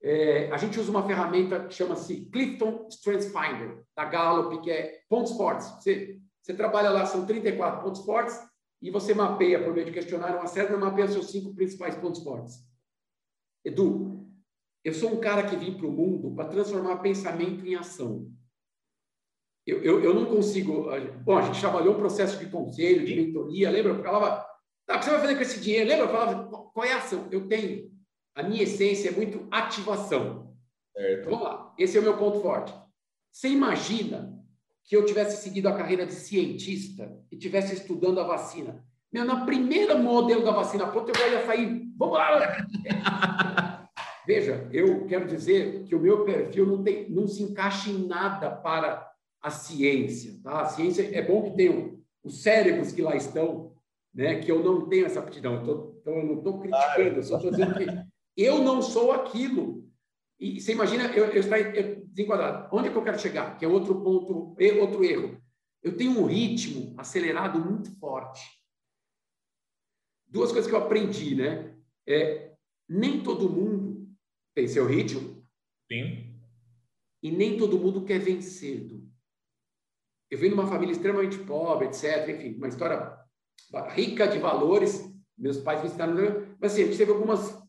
[0.00, 5.00] é, a gente usa uma ferramenta que chama-se Clifton Strengths Finder, da Gallup, que é
[5.08, 5.66] pontos fortes.
[5.66, 8.38] Você, você trabalha lá, são 34 pontos fortes,
[8.80, 12.60] e você mapeia, por meio de questionário, uma série, mapeia seus cinco principais pontos fortes.
[13.64, 14.25] Edu,
[14.86, 18.30] eu sou um cara que vim para o mundo para transformar pensamento em ação.
[19.66, 20.86] Eu, eu, eu, não consigo.
[21.24, 23.90] Bom, a gente trabalhou um processo de conselho, de mentoria, lembra?
[23.90, 24.46] Eu falava,
[24.86, 25.88] tá, o que você vai fazer com esse dinheiro?
[25.88, 26.04] Lembra?
[26.04, 27.26] Eu falava, qual é a ação?
[27.32, 27.90] Eu tenho.
[28.32, 30.54] A minha essência é muito ativação.
[30.96, 31.30] Certo.
[31.30, 32.72] Vamos lá, esse é o meu ponto forte.
[33.32, 34.40] Você imagina
[34.84, 38.86] que eu tivesse seguido a carreira de cientista e tivesse estudando a vacina?
[39.12, 41.90] Meu, na primeira modelo da vacina pronta, eu já ia sair.
[41.96, 42.56] Vamos lá!
[44.26, 48.50] Veja, eu quero dizer que o meu perfil não, tem, não se encaixa em nada
[48.50, 49.08] para
[49.40, 50.40] a ciência.
[50.42, 50.62] Tá?
[50.62, 53.76] A ciência é bom que tenham os cérebros que lá estão,
[54.12, 54.40] né?
[54.40, 55.62] que eu não tenho essa aptidão.
[55.62, 57.86] Então, eu não estou criticando, eu só estou dizendo que
[58.36, 59.86] eu não sou aquilo.
[60.40, 62.68] E você imagina eu, eu desenquadrado.
[62.76, 63.56] Onde é que eu quero chegar?
[63.56, 65.40] Que é outro ponto, outro erro.
[65.82, 68.42] Eu tenho um ritmo acelerado muito forte.
[70.26, 71.74] Duas coisas que eu aprendi, né?
[72.06, 72.52] É,
[72.88, 73.75] nem todo mundo
[74.56, 75.46] tem seu ritmo.
[75.92, 76.34] Sim.
[77.22, 78.90] E nem todo mundo quer vencer.
[80.30, 82.28] Eu venho de uma família extremamente pobre, etc.
[82.30, 83.16] Enfim, uma história
[83.90, 85.14] rica de valores.
[85.38, 86.56] Meus pais me ensinaram.
[86.58, 87.62] Mas assim, a gente teve alguns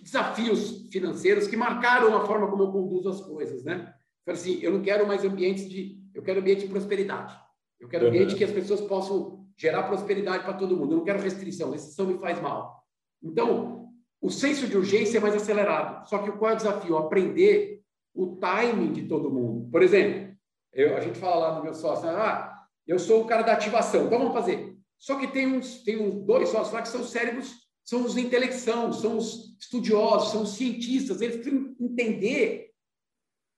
[0.00, 3.94] desafios financeiros que marcaram a forma como eu conduzo as coisas, né?
[4.24, 6.00] Falei assim, eu não quero mais ambientes de...
[6.14, 7.38] Eu quero ambiente de prosperidade.
[7.78, 10.92] Eu quero ambiente que as pessoas possam gerar prosperidade para todo mundo.
[10.92, 11.72] Eu não quero restrição.
[11.72, 12.82] Restrição me faz mal.
[13.22, 13.81] Então,
[14.22, 16.08] o senso de urgência é mais acelerado.
[16.08, 16.96] Só que qual é o desafio?
[16.96, 17.82] Aprender
[18.14, 19.68] o timing de todo mundo.
[19.68, 20.32] Por exemplo,
[20.72, 24.06] eu, a gente fala lá no meu sócio, ah, eu sou o cara da ativação,
[24.06, 24.76] então vamos fazer.
[24.96, 27.52] Só que tem uns, tem uns dois sócios lá que são cérebros,
[27.84, 32.70] são os intelecção, são os estudiosos, são os cientistas, eles precisam entender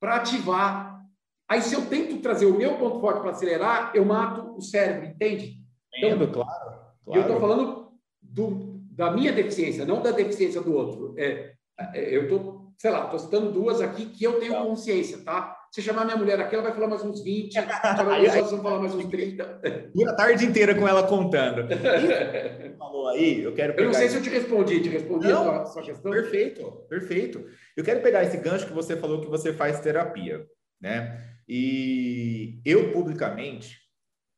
[0.01, 1.05] para ativar.
[1.47, 5.11] Aí, se eu tento trazer o meu ponto forte para acelerar, eu mato o cérebro,
[5.11, 5.61] entende?
[5.95, 7.21] Entendo, então, claro, claro.
[7.21, 7.93] Eu estou falando
[8.23, 11.15] do, da minha deficiência, não da deficiência do outro.
[11.19, 11.53] É,
[11.95, 14.63] é eu estou sei lá, estou citando duas aqui que eu tenho tá.
[14.63, 15.57] consciência, tá?
[15.73, 18.79] Se chamar minha mulher aqui, ela vai falar mais uns 20, chamar meus vão falar
[18.79, 19.61] mais uns 30.
[19.95, 21.67] E a tarde inteira com ela contando.
[22.79, 23.85] falou aí, eu quero pegar...
[23.85, 26.13] Eu não sei se eu te respondi, te respondi não, a sua questão?
[26.13, 27.45] Perfeito, perfeito.
[27.77, 30.45] Eu quero pegar esse gancho que você falou que você faz terapia,
[30.81, 31.25] né?
[31.49, 33.79] E eu, publicamente,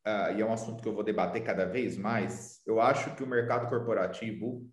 [0.06, 3.22] uh, e é um assunto que eu vou debater cada vez mais, eu acho que
[3.22, 4.64] o mercado corporativo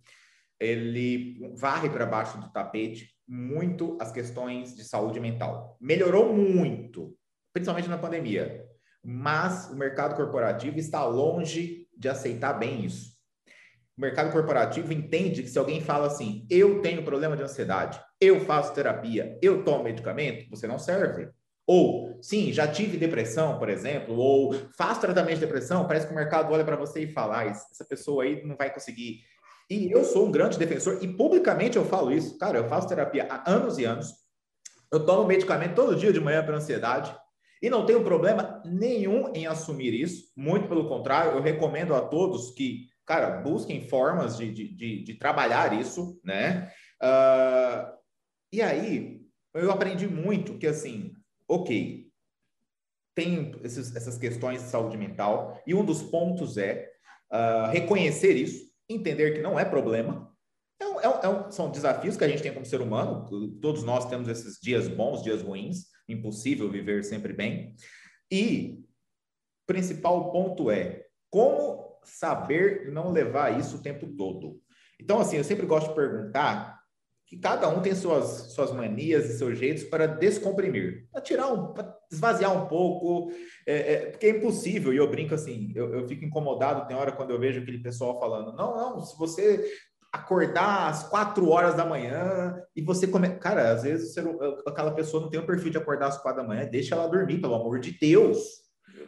[0.59, 5.77] ele varre para baixo do tapete muito as questões de saúde mental.
[5.81, 7.15] Melhorou muito,
[7.53, 8.65] principalmente na pandemia,
[9.03, 13.13] mas o mercado corporativo está longe de aceitar bem isso.
[13.97, 18.39] O mercado corporativo entende que se alguém fala assim, eu tenho problema de ansiedade, eu
[18.41, 21.29] faço terapia, eu tomo medicamento, você não serve.
[21.73, 26.15] Ou, sim, já tive depressão, por exemplo, ou faço tratamento de depressão, parece que o
[26.15, 29.21] mercado olha para você e fala, ah, essa pessoa aí não vai conseguir
[29.69, 32.37] e eu sou um grande defensor, e publicamente eu falo isso.
[32.37, 34.13] Cara, eu faço terapia há anos e anos.
[34.91, 37.15] Eu tomo medicamento todo dia de manhã para ansiedade.
[37.61, 40.31] E não tenho problema nenhum em assumir isso.
[40.35, 45.13] Muito pelo contrário, eu recomendo a todos que, cara, busquem formas de, de, de, de
[45.15, 46.69] trabalhar isso, né?
[47.01, 47.93] Uh,
[48.51, 49.21] e aí,
[49.55, 51.13] eu aprendi muito que, assim,
[51.47, 52.09] ok,
[53.15, 56.91] tem esses, essas questões de saúde mental, e um dos pontos é
[57.31, 60.31] uh, reconhecer isso, entender que não é problema.
[60.81, 63.27] É, é, é, são desafios que a gente tem como ser humano,
[63.61, 67.75] todos nós temos esses dias bons, dias ruins, impossível viver sempre bem.
[68.31, 68.83] E
[69.65, 74.61] principal ponto é como saber não levar isso o tempo todo.
[74.99, 76.82] Então, assim, eu sempre gosto de perguntar
[77.33, 81.73] que cada um tem suas, suas manias e seus jeitos para descomprimir, para tirar um,
[81.73, 83.31] para esvaziar um pouco,
[83.65, 87.11] é, é, porque é impossível, e eu brinco assim, eu, eu fico incomodado, tem hora
[87.11, 89.65] quando eu vejo aquele pessoal falando, não, não, se você
[90.11, 93.27] acordar às quatro horas da manhã e você come...
[93.39, 94.21] Cara, às vezes você,
[94.67, 97.41] aquela pessoa não tem o perfil de acordar às quatro da manhã, deixa ela dormir,
[97.41, 98.37] pelo amor de Deus.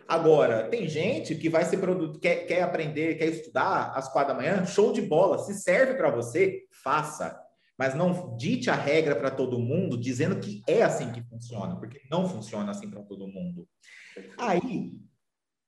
[0.07, 4.39] Agora, tem gente que vai ser produto, quer, quer aprender, quer estudar às quatro da
[4.39, 5.37] manhã, show de bola.
[5.37, 7.39] Se serve para você, faça
[7.77, 12.01] mas não dite a regra para todo mundo dizendo que é assim que funciona, porque
[12.09, 13.67] não funciona assim para todo mundo.
[14.37, 14.93] Aí,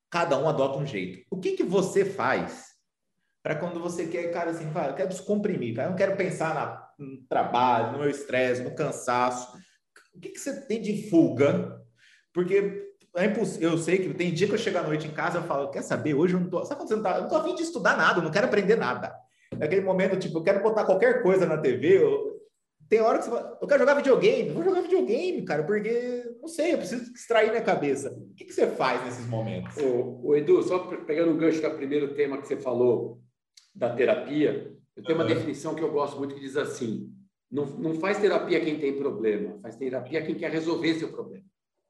[0.09, 1.25] cada um adota um jeito.
[1.29, 2.67] O que, que você faz
[3.43, 6.89] para quando você quer, cara, assim, eu quero descomprimir, cara, eu não quero pensar na,
[6.99, 9.57] no trabalho, no meu estresse, no cansaço.
[10.13, 11.81] O que, que você tem de fuga?
[12.33, 13.71] Porque é impossível.
[13.71, 15.81] Eu sei que tem dia que eu chego à noite em casa e falo, quer
[15.81, 16.63] saber, hoje eu não tô.
[16.65, 17.15] Sabe quando você não tá?
[17.15, 19.15] Eu não tô afim de estudar nada, eu não quero aprender nada.
[19.57, 22.03] Naquele momento, tipo, eu quero botar qualquer coisa na TV.
[22.03, 22.37] Eu...
[22.89, 24.49] Tem hora que você fala, eu quero jogar videogame.
[24.51, 28.11] vou jogar videogame, cara, porque, não sei, eu preciso extrair minha cabeça.
[28.11, 29.75] O que, que você faz nesses momentos?
[29.77, 33.19] O, o Edu, só pegando o gancho do primeiro tema que você falou,
[33.77, 35.25] da terapia, eu tenho uhum.
[35.25, 37.13] uma definição que eu gosto muito que diz assim:
[37.49, 41.45] não, não faz terapia quem tem problema, faz terapia quem quer resolver seu problema.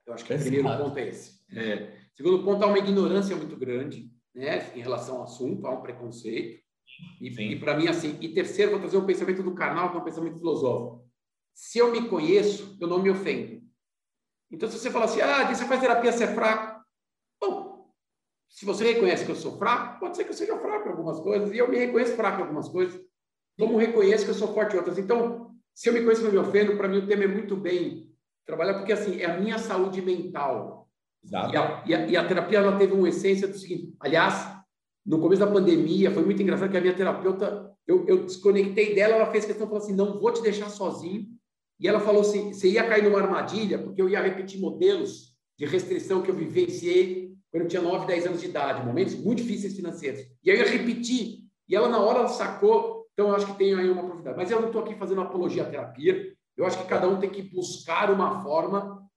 [0.05, 1.39] Eu acho que o primeiro ponto é esse.
[1.53, 1.91] É.
[2.15, 6.61] Segundo ponto, há uma ignorância muito grande né, em relação ao assunto, há um preconceito.
[7.22, 8.18] E, e para mim, assim.
[8.22, 11.06] E terceiro, vou trazer um pensamento do carnal, que é um pensamento filosófico.
[11.54, 13.62] Se eu me conheço, eu não me ofendo.
[14.52, 16.86] Então, se você fala assim, ah, você faz terapia, você é fraco.
[17.41, 17.91] Bom,
[18.50, 21.20] se você reconhece que eu sou fraco, pode ser que eu seja fraco em algumas
[21.20, 23.00] coisas, e eu me reconheço fraco em algumas coisas,
[23.58, 24.98] como reconheço que eu sou forte em outras.
[24.98, 27.56] Então, se eu me conheço e não me ofendo, para mim o tema é muito
[27.56, 28.12] bem
[28.45, 30.89] trabalhar, porque assim, é a minha saúde mental.
[31.24, 31.54] Exato.
[31.54, 34.57] E a, e, a, e a terapia ela teve uma essência do seguinte: aliás,
[35.08, 39.16] no começo da pandemia, foi muito engraçado que a minha terapeuta, eu, eu desconectei dela,
[39.16, 41.26] ela fez questão, falou assim, não vou te deixar sozinho.
[41.80, 45.66] E ela falou assim, você ia cair numa armadilha, porque eu ia repetir modelos de
[45.66, 49.76] restrição que eu vivenciei quando eu tinha 9, 10 anos de idade, momentos muito difíceis
[49.76, 50.20] financeiros.
[50.43, 51.39] E aí eu ia repetir.
[51.70, 53.08] E ela, na hora, sacou.
[53.14, 54.38] Então, eu acho que tem aí uma profundidade.
[54.38, 56.34] Mas eu não estou aqui fazendo apologia à terapia.
[56.58, 59.08] Eu acho que cada um tem que buscar uma forma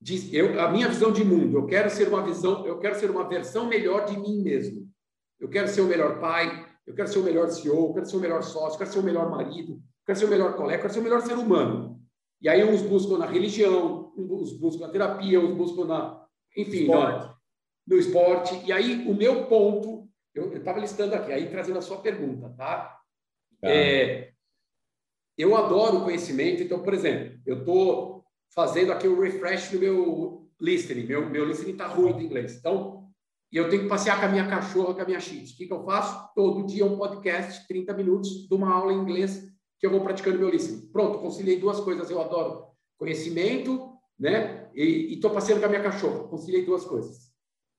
[0.00, 0.34] de...
[0.34, 3.28] Eu, a minha visão de mundo, eu quero ser uma visão, eu quero ser uma
[3.28, 4.89] versão melhor de mim mesmo.
[5.40, 8.16] Eu quero ser o melhor pai, eu quero ser o melhor CEO, eu quero ser
[8.16, 10.76] o melhor sócio, eu quero ser o melhor marido, eu quero ser o melhor colega,
[10.76, 12.00] eu quero ser o melhor ser humano.
[12.40, 16.26] E aí uns buscam na religião, uns buscam na terapia, uns buscam na,
[16.56, 17.34] enfim, esporte.
[17.86, 18.66] no esporte.
[18.66, 23.00] E aí o meu ponto, eu estava listando aqui, aí trazendo a sua pergunta, tá?
[23.60, 23.68] tá.
[23.68, 24.32] É,
[25.36, 28.24] eu adoro conhecimento, então, por exemplo, eu estou
[28.54, 32.56] fazendo aqui o refresh do meu listening, meu, meu listening está ruim de inglês.
[32.56, 33.09] Então,
[33.52, 35.66] e eu tenho que passear com a minha cachorra, com a minha shih O que,
[35.66, 36.30] que eu faço?
[36.34, 40.38] Todo dia um podcast, 30 minutos, de uma aula em inglês que eu vou praticando
[40.38, 40.90] meu listening.
[40.92, 42.10] Pronto, conciliei duas coisas.
[42.10, 44.70] Eu adoro conhecimento, né?
[44.74, 46.28] E estou passeando com a minha cachorra.
[46.28, 47.30] Conciliei duas coisas.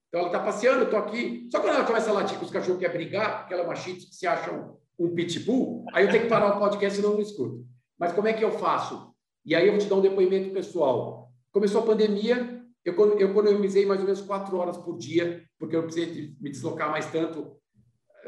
[0.08, 1.48] Então, ela está passeando, eu estou aqui.
[1.50, 3.76] Só quando ela começa a latir com os cachorros quer brigar, porque ela é uma
[3.76, 7.20] shih que se acham um pitbull, aí eu tenho que parar o podcast eu não
[7.20, 7.64] escuto.
[7.98, 9.14] Mas como é que eu faço?
[9.44, 11.32] E aí eu vou te dar um depoimento pessoal.
[11.50, 12.51] Começou a pandemia,
[12.84, 16.90] eu, eu economizei mais ou menos quatro horas por dia, porque eu precisei me deslocar
[16.90, 17.56] mais tanto.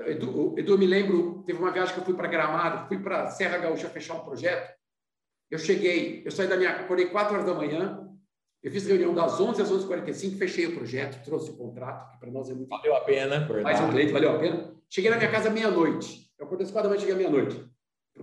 [0.07, 3.29] Edu, Edu, eu me lembro, teve uma viagem que eu fui para Gramado, fui para
[3.29, 4.73] Serra Gaúcha fechar um projeto.
[5.51, 8.01] Eu cheguei, eu saí da minha, acordei quatro horas da manhã,
[8.63, 12.31] eu fiz reunião das 11 às 11h45, fechei o projeto, trouxe o contrato, que para
[12.31, 12.69] nós é muito...
[12.71, 13.47] Valeu a pena.
[13.63, 14.75] Mais um cliente, valeu a pena.
[14.89, 16.31] Cheguei na minha casa meia-noite.
[16.39, 17.63] Eu acordei às quatro da manhã, cheguei meia-noite.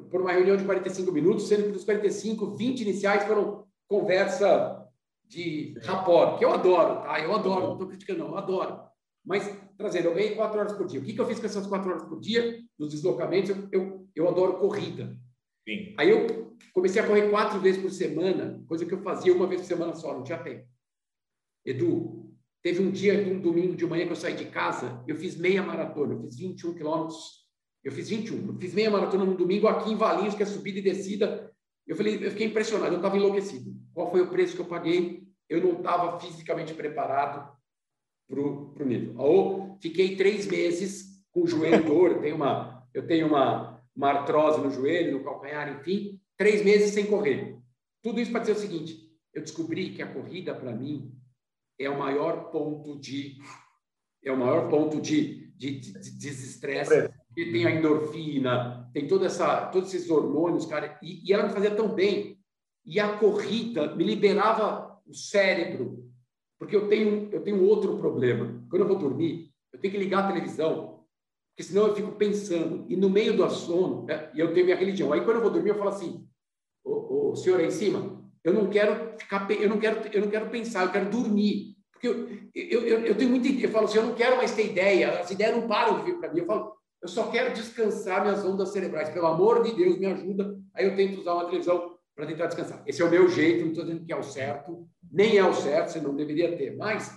[0.10, 4.81] Por uma reunião de 45 minutos, sendo que dos 45, 20 iniciais foram conversa
[5.32, 7.20] de rapport, que eu adoro, tá?
[7.22, 8.82] Eu adoro, não estou criticando, não, eu adoro.
[9.26, 11.00] Mas, trazendo, eu ganhei quatro horas por dia.
[11.00, 12.60] O que, que eu fiz com essas quatro horas por dia?
[12.78, 15.18] Nos deslocamentos, eu, eu, eu adoro corrida.
[15.68, 15.96] Sim.
[15.98, 19.62] Aí eu comecei a correr quatro vezes por semana, coisa que eu fazia uma vez
[19.62, 20.68] por semana só, não tinha tempo.
[21.66, 25.38] Edu, teve um dia, um domingo de manhã que eu saí de casa, eu fiz
[25.38, 27.48] meia maratona, eu fiz 21 quilômetros,
[27.86, 30.80] eu fiz 21, eu fiz meia maratona no domingo aqui em Valinhos, que é subida
[30.80, 31.50] e descida.
[31.92, 33.76] Eu falei, eu fiquei impressionado, eu estava enlouquecido.
[33.94, 35.28] Qual foi o preço que eu paguei?
[35.50, 37.52] Eu não estava fisicamente preparado
[38.30, 39.14] para o nível.
[39.18, 44.08] Ou fiquei três meses com o joelho dor, eu tenho uma, eu tenho uma, uma
[44.08, 47.60] artrose no joelho, no calcanhar, enfim, três meses sem correr.
[48.02, 51.14] Tudo isso para dizer o seguinte: eu descobri que a corrida para mim
[51.78, 53.38] é o maior ponto de
[54.24, 57.12] é o maior ponto de, de, de, de desestresse.
[57.34, 61.54] Que tem a endorfina, tem toda essa, todos esses hormônios, cara, e, e ela me
[61.54, 62.38] fazia tão bem
[62.86, 66.10] e a corrida me liberava o cérebro,
[66.60, 68.64] porque eu tenho, eu tenho outro problema.
[68.70, 71.06] Quando eu vou dormir, eu tenho que ligar a televisão,
[71.50, 72.86] porque senão eu fico pensando.
[72.90, 75.14] E no meio do sono, né, e eu tenho minha religião.
[75.14, 76.28] Aí quando eu vou dormir, eu falo assim:
[76.84, 80.30] o, o senhor aí em cima, eu não quero ficar, eu não quero, eu não
[80.30, 81.76] quero pensar, eu quero dormir.
[81.92, 83.66] Porque eu, eu, eu, eu tenho muita ideia.
[83.66, 86.20] Eu falo assim: eu não quero mais ter ideia, as ideias não param de vir
[86.20, 86.40] para mim.
[86.40, 89.10] Eu falo, eu só quero descansar minhas ondas cerebrais.
[89.10, 90.56] Pelo amor de Deus, me ajuda.
[90.74, 92.84] Aí eu tento usar uma televisão para tentar descansar.
[92.86, 95.54] Esse é o meu jeito, não estou dizendo que é o certo, nem é o
[95.54, 96.78] certo, você não deveria ter.
[96.78, 97.12] Mas,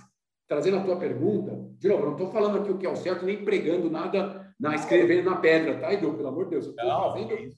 [0.47, 3.25] trazendo a tua pergunta, de novo, não estou falando aqui o que é o certo,
[3.25, 6.15] nem pregando nada, na, escrevendo na pedra, tá, Edu?
[6.15, 7.55] Pelo amor de Deus, eu estou fazendo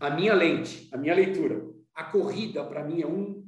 [0.00, 1.64] a minha lente, a minha leitura.
[1.94, 3.42] A corrida, para mim, é um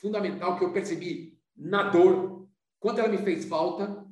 [0.00, 2.48] fundamental que eu percebi na dor,
[2.80, 4.04] quanto ela me fez falta,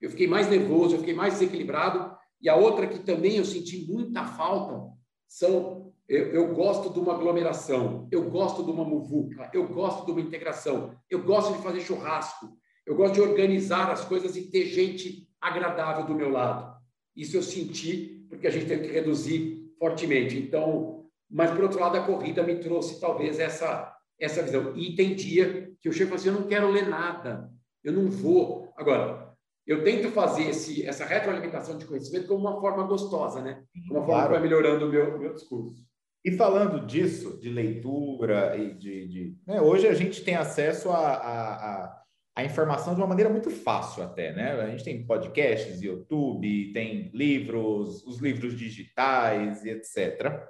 [0.00, 3.86] eu fiquei mais nervoso, eu fiquei mais desequilibrado, e a outra que também eu senti
[3.86, 4.92] muita falta
[5.28, 10.12] são eu, eu, gosto de uma aglomeração, eu gosto de uma muvuca, eu gosto de
[10.12, 14.66] uma integração, eu gosto de fazer churrasco, eu gosto de organizar as coisas e ter
[14.66, 16.76] gente agradável do meu lado.
[17.16, 20.36] Isso eu senti porque a gente teve que reduzir fortemente.
[20.36, 24.76] Então, mas por outro lado, a corrida me trouxe talvez essa essa visão.
[24.76, 27.50] E tem dia que eu chego assim, eu não quero ler nada,
[27.82, 28.72] eu não vou.
[28.76, 29.21] Agora,
[29.66, 33.62] eu tento fazer esse, essa retroalimentação de conhecimento como uma forma gostosa, né?
[33.90, 34.26] Uma forma claro.
[34.26, 35.84] que vai melhorando o meu, meu discurso.
[36.24, 39.08] E falando disso, de leitura e de.
[39.08, 42.02] de né, hoje a gente tem acesso a, a, a,
[42.36, 44.52] a, informação de uma maneira muito fácil, até, né?
[44.52, 50.40] A gente tem podcasts, YouTube, tem livros, os livros digitais e etc.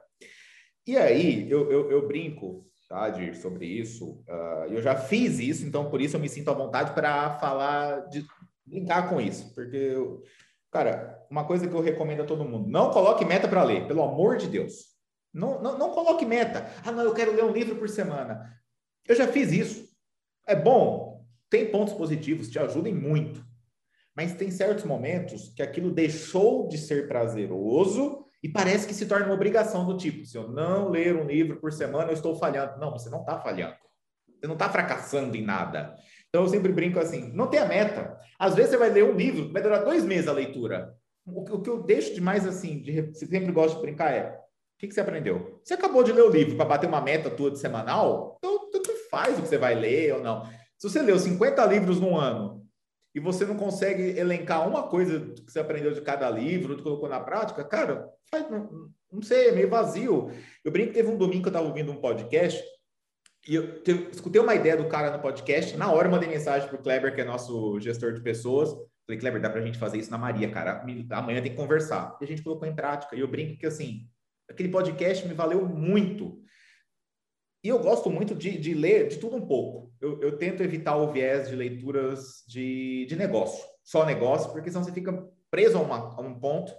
[0.86, 4.22] E aí, eu, eu, eu brinco, tá, Dir, sobre isso.
[4.28, 8.08] Uh, eu já fiz isso, então por isso eu me sinto à vontade para falar,
[8.08, 8.22] de
[8.72, 10.22] brincar com isso, porque eu,
[10.70, 14.02] Cara, uma coisa que eu recomendo a todo mundo: não coloque meta para ler, pelo
[14.02, 14.92] amor de Deus.
[15.32, 16.66] Não, não, não coloque meta.
[16.84, 18.50] Ah, não, eu quero ler um livro por semana.
[19.06, 19.86] Eu já fiz isso.
[20.46, 21.12] É bom?
[21.52, 23.44] tem pontos positivos, te ajudem muito.
[24.16, 29.26] Mas tem certos momentos que aquilo deixou de ser prazeroso e parece que se torna
[29.26, 32.80] uma obrigação do tipo, se eu não ler um livro por semana, eu estou falhando.
[32.80, 33.76] Não, você não está falhando.
[34.40, 35.94] Você não está fracassando em nada.
[36.32, 38.18] Então eu sempre brinco assim, não tenha meta.
[38.38, 40.96] Às vezes você vai ler um livro vai durar dois meses a leitura.
[41.26, 44.88] O, que eu deixo de mais assim, de, sempre gosto de brincar é, o que,
[44.88, 45.60] que você aprendeu?
[45.62, 48.38] Você acabou de ler o livro para bater uma meta tua de semanal?
[48.38, 50.44] Então, tanto faz o que você vai ler ou não.
[50.78, 52.66] Se você leu 50 livros no ano
[53.14, 57.10] e você não consegue elencar uma coisa que você aprendeu de cada livro, que colocou
[57.10, 60.32] na prática, cara, faz, não, não sei, é meio vazio.
[60.64, 62.64] Eu brinco que teve um domingo que eu estava ouvindo um podcast
[63.46, 66.68] e eu te, escutei uma ideia do cara no podcast, na hora eu mandei mensagem
[66.68, 68.70] para o Kleber, que é nosso gestor de pessoas.
[69.04, 70.80] Falei, Kleber, dá para a gente fazer isso na Maria, cara.
[71.10, 72.16] Amanhã tem que conversar.
[72.20, 73.16] E a gente colocou em prática.
[73.16, 74.08] E eu brinco que, assim,
[74.48, 76.40] aquele podcast me valeu muito.
[77.64, 79.92] E eu gosto muito de, de ler de tudo um pouco.
[80.00, 84.84] Eu, eu, tento evitar o viés de leituras de, de negócio, só negócio, porque senão
[84.84, 85.12] você fica
[85.50, 86.72] preso a, uma, a um ponto.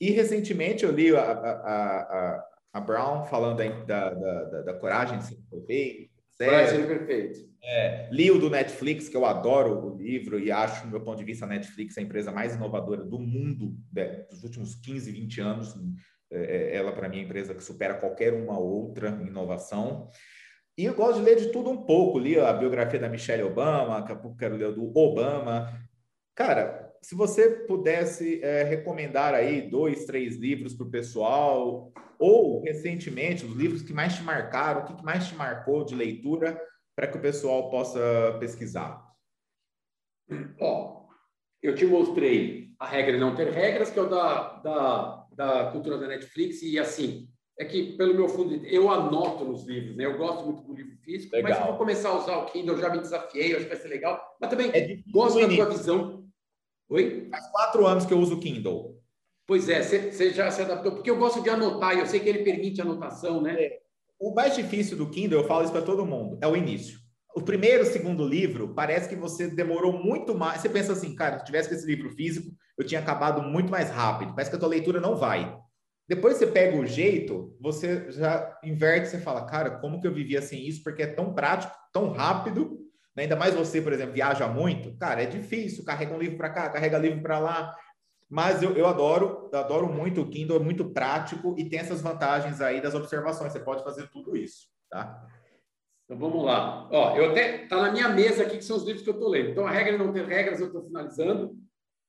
[0.00, 3.68] E recentemente eu li a, a, a, a Brown falando da,
[4.10, 6.10] da, da, da, coragem de ser perfeito.
[6.38, 7.52] Coragem perfeito.
[7.62, 11.18] É, li o do Netflix, que eu adoro o livro e acho, do meu ponto
[11.18, 15.40] de vista, a Netflix a empresa mais inovadora do mundo né, dos últimos 15, 20
[15.40, 15.76] anos
[16.32, 20.08] é, é, ela, para mim, é a empresa que supera qualquer uma outra inovação.
[20.76, 22.18] E eu gosto de ler de tudo um pouco.
[22.18, 25.70] Li a biografia da Michelle Obama, daqui a pouco quero ler do Obama.
[26.34, 31.92] Cara, se você pudesse é, recomendar aí dois, três livros para o pessoal,
[32.22, 36.60] ou recentemente, os livros que mais te marcaram, o que mais te marcou de leitura,
[36.94, 39.02] para que o pessoal possa pesquisar?
[40.60, 41.06] Ó,
[41.62, 45.70] eu te mostrei A Regra de Não Ter Regras, que é o da, da da
[45.70, 50.06] cultura da Netflix e assim é que pelo meu fundo eu anoto nos livros, né?
[50.06, 51.50] Eu gosto muito do livro físico, legal.
[51.50, 53.88] mas eu vou começar a usar o Kindle, já me desafiei, acho que vai ser
[53.88, 54.20] legal.
[54.40, 56.26] Mas também é gosto da tua visão.
[56.88, 57.28] Oi?
[57.30, 58.91] Faz quatro anos que eu uso o Kindle.
[59.52, 62.26] Pois é, você já se adaptou, porque eu gosto de anotar, e eu sei que
[62.26, 63.52] ele permite anotação, né?
[63.62, 63.80] É.
[64.18, 66.98] O mais difícil do Kindle, eu falo isso para todo mundo, é o início.
[67.36, 70.62] O primeiro, segundo livro, parece que você demorou muito mais.
[70.62, 73.90] Você pensa assim, cara, se tivesse com esse livro físico, eu tinha acabado muito mais
[73.90, 74.34] rápido.
[74.34, 75.54] Parece que a tua leitura não vai.
[76.08, 80.40] Depois você pega o jeito, você já inverte, você fala, cara, como que eu vivia
[80.40, 80.82] sem isso?
[80.82, 82.78] Porque é tão prático, tão rápido.
[83.14, 83.24] Né?
[83.24, 84.96] Ainda mais você, por exemplo, viaja muito.
[84.96, 87.76] Cara, é difícil, carrega um livro para cá, carrega livro para lá.
[88.32, 92.00] Mas eu, eu adoro, eu adoro muito o Kindle, é muito prático e tem essas
[92.00, 93.52] vantagens aí das observações.
[93.52, 95.22] Você pode fazer tudo isso, tá?
[96.06, 96.88] Então vamos lá.
[96.90, 99.28] Ó, eu até tá na minha mesa aqui que são os livros que eu estou
[99.28, 99.50] lendo.
[99.50, 101.54] Então a regra não tem regras, eu estou finalizando.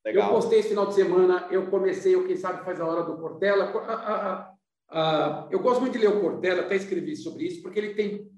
[0.05, 0.29] Legal.
[0.29, 3.17] Eu postei esse final de semana, eu comecei, o quem sabe faz a hora do
[3.17, 3.65] Cortella.
[3.65, 4.55] A, a,
[4.91, 8.31] a, eu gosto muito de ler o Cortella, até escrevi sobre isso, porque ele tem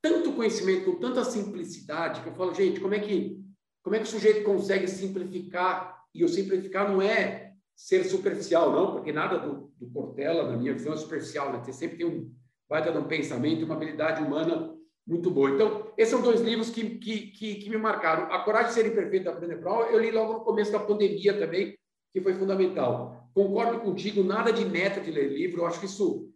[0.00, 3.38] tanto conhecimento, com tanta simplicidade, que eu falo, gente, como é que,
[3.82, 5.97] como é que o sujeito consegue simplificar?
[6.14, 10.72] E o simplificar não é ser superficial, não, porque nada do, do Cortella, na minha
[10.72, 11.62] visão, é superficial, né?
[11.62, 12.32] Você sempre tem um
[12.68, 14.74] vai ter um pensamento, uma habilidade humana
[15.06, 15.50] muito boa.
[15.50, 18.30] Então, esses são dois livros que, que, que, que me marcaram.
[18.30, 21.38] A Coragem de Ser Imperfeito, da Brené Brown, eu li logo no começo da pandemia
[21.38, 21.78] também,
[22.12, 23.30] que foi fundamental.
[23.32, 26.28] Concordo contigo, nada de meta de ler livro, eu acho que isso...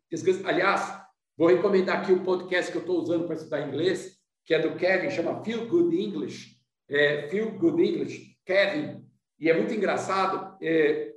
[0.45, 1.01] Aliás,
[1.37, 4.77] vou recomendar aqui o podcast que eu estou usando para estudar inglês, que é do
[4.77, 6.57] Kevin, chama Feel Good English.
[6.89, 9.02] É, Feel Good English, Kevin.
[9.43, 11.15] E é muito engraçado, é,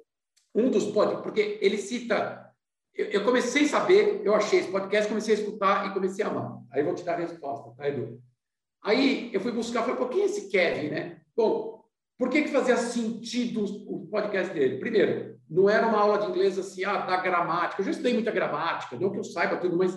[0.56, 2.44] um dos podcasts, porque ele cita
[2.92, 6.30] eu, eu, comecei a saber, eu achei esse podcast, comecei a escutar e comecei a
[6.30, 6.60] amar.
[6.72, 8.20] Aí vou te dar a resposta, tá, Edu?
[8.82, 11.22] Aí eu fui buscar, falei, por que esse Kevin, né?
[11.36, 11.84] Bom,
[12.18, 14.80] por que, que fazia sentido o podcast dele?
[14.80, 17.80] Primeiro, não era uma aula de inglês assim, ah, da gramática.
[17.80, 19.96] Eu já estudei muita gramática, não que eu saiba tudo, mas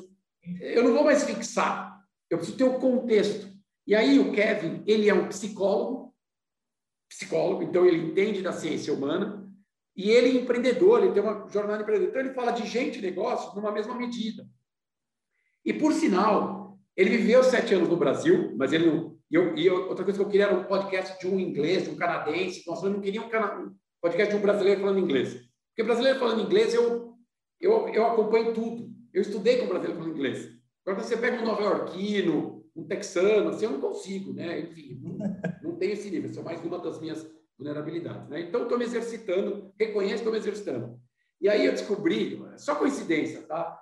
[0.60, 1.98] eu não vou mais fixar.
[2.28, 3.48] Eu preciso ter o um contexto.
[3.86, 6.07] E aí o Kevin, ele é um psicólogo,
[7.09, 9.48] psicólogo, então ele entende da ciência humana,
[9.98, 12.11] e ele é empreendedor, ele tem uma jornada empreendedora.
[12.11, 14.46] Então, ele fala de gente e negócio numa mesma medida.
[15.64, 19.18] E, por sinal, ele viveu sete anos no Brasil, mas ele não.
[19.28, 21.90] E, eu, e outra coisa que eu queria era um podcast de um inglês, de
[21.90, 22.62] um canadense.
[22.64, 23.59] Nossa, eu não queria um, cana...
[23.59, 25.34] um podcast de um brasileiro falando inglês.
[25.68, 27.14] Porque brasileiro falando inglês, eu,
[27.61, 28.88] eu, eu acompanho tudo.
[29.12, 30.48] Eu estudei com brasileiro falando inglês.
[30.86, 34.60] Agora, você pega um nova-iorquino, um texano, assim, eu não consigo, né?
[34.60, 35.18] Enfim, não,
[35.62, 36.30] não tenho esse nível.
[36.30, 38.28] Isso é mais uma das minhas vulnerabilidades.
[38.28, 38.42] Né?
[38.42, 41.00] Então, estou me exercitando, reconheço estou me exercitando.
[41.40, 43.80] E aí eu descobri, só coincidência, tá?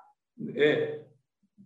[0.55, 1.05] É,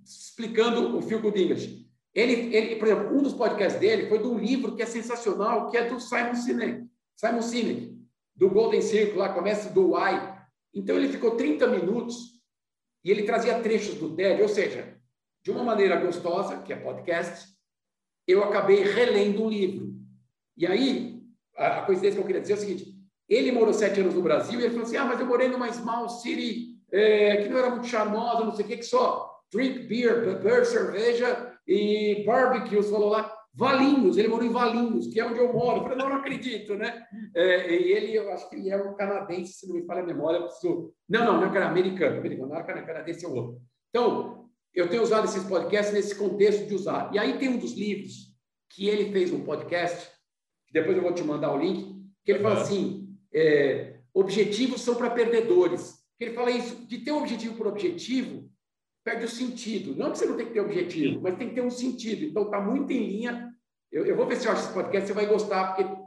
[0.05, 1.91] explicando o Phil Good English.
[2.13, 5.71] Ele, ele, por exemplo, um dos podcasts dele foi de um livro que é sensacional,
[5.71, 7.97] que é do Simon Sinek, Simon Sinek,
[8.35, 10.37] do Golden Circle, lá começa do Why.
[10.75, 12.41] Então ele ficou 30 minutos
[13.05, 15.00] e ele trazia trechos do TED, ou seja,
[15.43, 17.49] de uma maneira gostosa, que é podcast,
[18.27, 19.95] eu acabei relendo um livro.
[20.57, 21.23] E aí,
[21.57, 22.95] a, coincidência que eu queria dizer é o seguinte:
[23.29, 25.73] ele morou sete anos no Brasil e ele falou assim: ah, mas eu morei numa
[25.73, 29.87] small city é, que não era muito charmosa, não sei o que, que só drink
[29.87, 33.37] beer, beber cerveja e barbecue, falou lá.
[33.53, 35.79] Valinhos, ele morou em Valinhos, que é onde eu moro.
[35.79, 37.05] Eu falei, não, não acredito, né?
[37.35, 40.07] É, e ele, eu acho que ele é um canadense, se não me falha a
[40.07, 40.39] memória.
[40.39, 40.95] Eu preciso...
[41.09, 43.61] Não, não, não é americano, americano, não é canadense, é outro.
[43.89, 44.40] Então,
[44.75, 47.11] eu tenho usado esses podcasts nesse contexto de usar.
[47.13, 48.31] E aí tem um dos livros
[48.71, 50.09] que ele fez um podcast,
[50.73, 52.51] depois eu vou te mandar o link, que ele uhum.
[52.51, 55.99] fala assim: é, objetivos são para perdedores.
[56.19, 58.51] Ele fala isso, de ter um objetivo por objetivo,
[59.03, 59.97] perde o sentido.
[59.97, 62.25] Não que você não tem que ter objetivo, mas tem que ter um sentido.
[62.25, 63.51] Então, está muito em linha.
[63.91, 66.01] Eu, eu, vou ver se eu acho esse podcast, você vai gostar, porque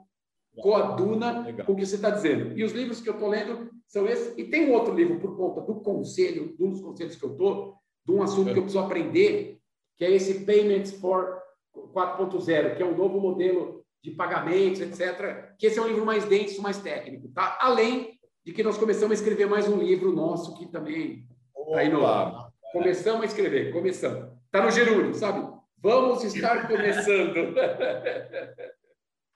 [0.55, 1.65] coaduna Legal.
[1.65, 2.57] com o que você está dizendo.
[2.57, 4.37] E os livros que eu estou lendo são esses.
[4.37, 7.31] E tem um outro livro, por conta do conselho, de um dos conselhos que eu
[7.31, 7.75] estou,
[8.05, 8.53] de um assunto é.
[8.53, 9.59] que eu preciso aprender,
[9.97, 11.41] que é esse Payments for
[11.75, 15.55] 4.0, que é um novo modelo de pagamentos, etc.
[15.57, 17.57] Que esse é um livro mais denso, mais técnico, tá?
[17.61, 21.25] Além de que nós começamos a escrever mais um livro nosso que também
[21.57, 22.51] está aí no lado.
[22.73, 24.33] Começamos a escrever, começamos.
[24.45, 25.47] Está no gerúndio, sabe?
[25.77, 27.33] Vamos estar começando.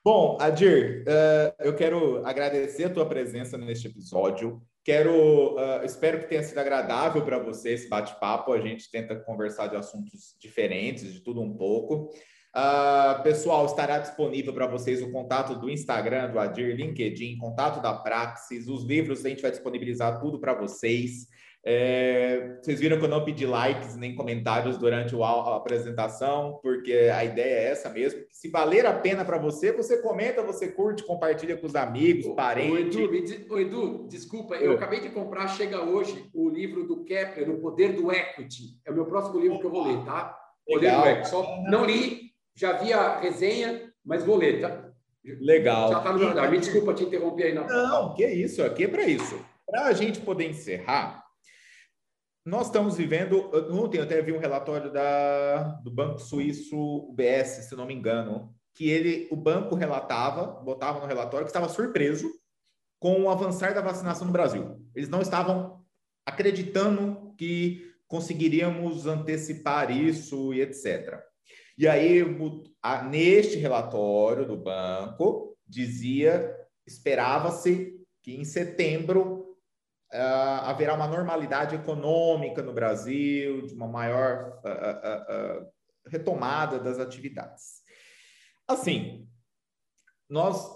[0.10, 4.62] Bom, Adir, uh, eu quero agradecer a tua presença neste episódio.
[4.82, 8.54] Quero, uh, espero que tenha sido agradável para você esse bate-papo.
[8.54, 12.10] A gente tenta conversar de assuntos diferentes, de tudo um pouco.
[12.56, 17.94] Uh, pessoal, estará disponível para vocês o contato do Instagram, do Adir, LinkedIn, contato da
[17.94, 21.28] Praxis, os livros, a gente vai disponibilizar tudo para vocês.
[21.70, 27.26] É, vocês viram que eu não pedi likes nem comentários durante a apresentação, porque a
[27.26, 28.22] ideia é essa mesmo.
[28.32, 32.96] Se valer a pena para você, você comenta, você curte, compartilha com os amigos, parentes.
[32.96, 37.50] O Edu, o Edu, desculpa, eu acabei de comprar, chega hoje, o livro do Kepler,
[37.50, 38.80] O Poder do Equity.
[38.86, 40.38] É o meu próximo livro que eu vou ler, tá?
[40.66, 41.02] Poder Legal.
[41.02, 41.30] do Equity.
[41.30, 44.90] Só não li, já vi a resenha, mas vou ler, tá?
[45.42, 45.92] Legal.
[45.92, 48.88] Já está no meu Me desculpa te interromper aí na Não, que isso, aqui é
[48.88, 49.38] para isso.
[49.66, 51.27] Para a gente poder encerrar,
[52.48, 53.52] nós estamos vivendo.
[53.72, 56.78] Ontem eu até vi um relatório da, do Banco Suíço
[57.10, 61.68] UBS, se não me engano, que ele, o banco relatava, botava no relatório, que estava
[61.68, 62.32] surpreso
[63.00, 64.82] com o avançar da vacinação no Brasil.
[64.96, 65.84] Eles não estavam
[66.26, 71.20] acreditando que conseguiríamos antecipar isso e etc.
[71.78, 72.24] E aí,
[73.10, 76.56] neste relatório do banco, dizia,
[76.88, 77.94] esperava-se
[78.24, 79.47] que em setembro
[80.14, 85.68] uh, haverá uma normalidade econômica no Brasil, de uma maior uh, uh,
[86.08, 87.82] retomada das atividades.
[88.68, 89.28] Assim,
[90.30, 90.70] nós,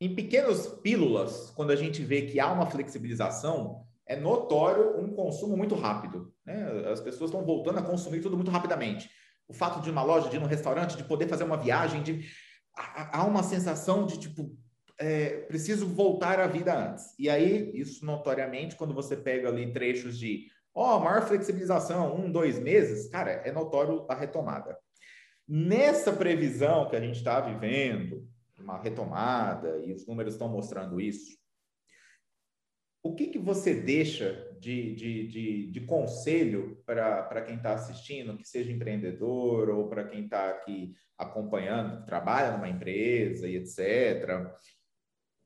[0.00, 5.56] em pequenas pílulas, quando a gente vê que há uma flexibilização, é notório um consumo
[5.56, 6.32] muito rápido.
[6.44, 6.88] Né?
[6.90, 9.10] As pessoas estão voltando a consumir tudo muito rapidamente.
[9.48, 12.26] O fato de uma loja, de ir num restaurante, de poder fazer uma viagem, de
[12.74, 14.56] há uma sensação de tipo
[15.02, 17.12] é, preciso voltar à vida antes.
[17.18, 22.30] E aí, isso notoriamente, quando você pega ali trechos de, ó, oh, maior flexibilização, um,
[22.30, 24.78] dois meses, cara, é notório a retomada.
[25.46, 28.28] Nessa previsão que a gente está vivendo,
[28.58, 31.36] uma retomada, e os números estão mostrando isso,
[33.02, 38.48] o que, que você deixa de, de, de, de conselho para quem está assistindo, que
[38.48, 44.48] seja empreendedor ou para quem está aqui acompanhando, que trabalha numa empresa e etc.,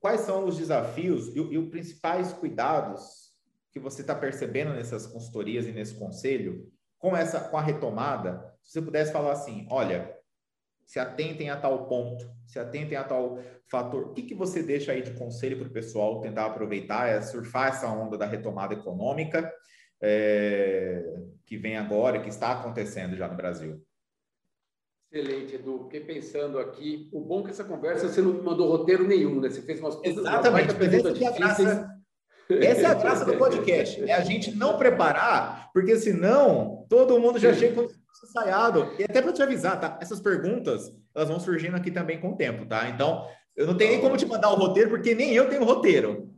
[0.06, 3.34] quais são os desafios e, e os principais cuidados
[3.72, 8.54] que você está percebendo nessas consultorias e nesse conselho com essa com a retomada?
[8.62, 10.16] Se você pudesse falar assim, olha,
[10.84, 14.04] se atentem a tal ponto, se atentem a tal fator.
[14.04, 17.70] O que, que você deixa aí de conselho para o pessoal tentar aproveitar, é surfar
[17.70, 19.52] essa onda da retomada econômica
[20.00, 21.02] é,
[21.44, 23.84] que vem agora, que está acontecendo já no Brasil?
[25.12, 25.84] Excelente, Edu.
[25.84, 27.08] Fiquei pensando aqui.
[27.12, 29.48] O bom é que essa conversa você não mandou roteiro nenhum, né?
[29.48, 30.74] Você fez umas Exatamente.
[30.74, 31.96] perguntas essa.
[32.48, 34.02] É essa é a graça do podcast.
[34.02, 37.88] É a gente não preparar, porque senão todo mundo já chega com
[38.24, 38.92] ensaiado.
[38.98, 39.98] E até para te avisar, tá?
[40.00, 42.88] Essas perguntas, elas vão surgindo aqui também com o tempo, tá?
[42.88, 43.26] Então,
[43.56, 46.30] eu não tenho nem como te mandar o roteiro, porque nem eu tenho roteiro.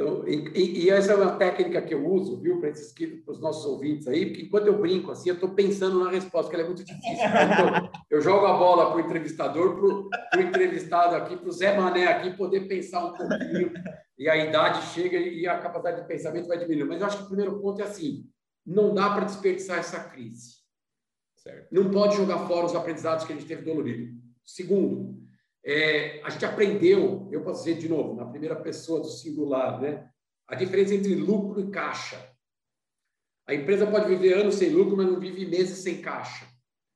[0.00, 2.70] Então, e, e, essa é uma técnica que eu uso, viu, para
[3.32, 6.54] os nossos ouvintes aí, porque enquanto eu brinco assim, eu estou pensando na resposta, porque
[6.54, 7.26] ela é muito difícil.
[7.26, 11.76] Então, eu jogo a bola para o entrevistador, para o entrevistado aqui, para o Zé
[11.76, 13.72] Mané aqui poder pensar um pouquinho,
[14.16, 16.88] e a idade chega e a capacidade de pensamento vai diminuindo.
[16.88, 18.24] Mas eu acho que o primeiro ponto é assim:
[18.64, 20.58] não dá para desperdiçar essa crise.
[21.38, 21.66] Certo.
[21.72, 24.16] Não pode jogar fora os aprendizados que a gente teve dolorido.
[24.44, 25.18] Segundo,
[25.68, 30.08] é, a gente aprendeu, eu posso dizer de novo, na primeira pessoa do singular, né?
[30.46, 32.16] A diferença entre lucro e caixa.
[33.46, 36.46] A empresa pode viver anos sem lucro, mas não vive meses sem caixa.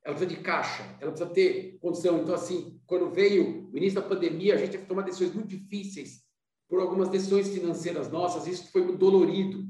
[0.02, 2.22] ela precisa de caixa, ela precisa ter condição.
[2.22, 5.48] Então, assim, quando veio o início da pandemia, a gente teve que tomar decisões muito
[5.48, 6.22] difíceis
[6.66, 9.66] por algumas decisões financeiras nossas, isso foi muito dolorido.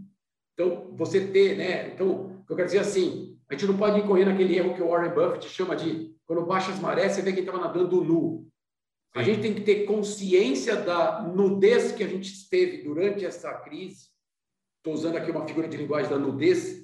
[0.54, 1.92] Então, você ter, né?
[1.92, 4.88] Então, eu quero dizer é assim, a gente não pode incorrer naquele erro que o
[4.90, 8.46] Warren Buffett chama de quando baixa as marés, você vê quem estava nadando nu.
[9.14, 14.08] A gente tem que ter consciência da nudez que a gente esteve durante essa crise.
[14.78, 16.82] Estou usando aqui uma figura de linguagem da nudez,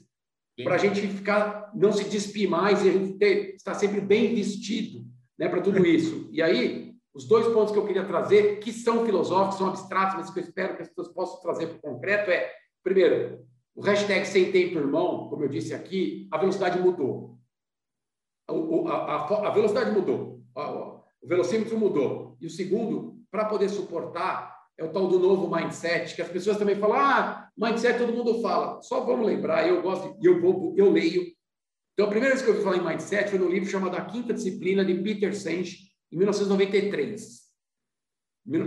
[0.63, 4.35] para a gente ficar, não se despir mais e a gente ter, estar sempre bem
[4.35, 5.07] vestido
[5.39, 6.29] né, para tudo isso.
[6.33, 10.31] E aí, os dois pontos que eu queria trazer, que são filosóficos, são abstratos, mas
[10.31, 12.53] que eu espero que as pessoas possam trazer para o concreto, é,
[12.83, 17.39] primeiro, o hashtag sem tempo, irmão, como eu disse aqui, a velocidade mudou.
[18.49, 20.43] A, a, a velocidade mudou,
[21.23, 22.37] o velocímetro mudou.
[22.41, 26.57] E o segundo, para poder suportar, é o tal do novo mindset, que as pessoas
[26.57, 28.81] também falam, ah, mindset todo mundo fala.
[28.83, 31.27] Só vamos lembrar, eu gosto, eu vou, eu leio.
[31.93, 34.05] Então, a primeira vez que eu ouvi falar em mindset foi no livro chamado A
[34.05, 37.49] Quinta Disciplina, de Peter Senge, em 1993.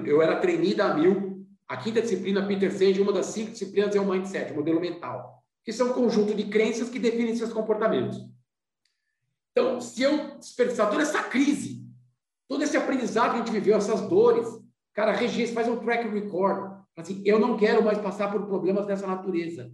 [0.05, 1.31] Eu era treinada a mil.
[1.67, 5.41] A quinta disciplina, Peter Senge, uma das cinco disciplinas é o mindset, o modelo mental,
[5.63, 8.19] que são um conjunto de crenças que definem seus comportamentos.
[9.51, 11.80] Então, se eu desperdiçar toda essa crise,
[12.51, 14.45] todo esse aprendizado que a gente viveu, essas dores,
[14.93, 16.81] cara, registra, faz um track record.
[16.97, 19.71] Assim, eu não quero mais passar por problemas dessa natureza.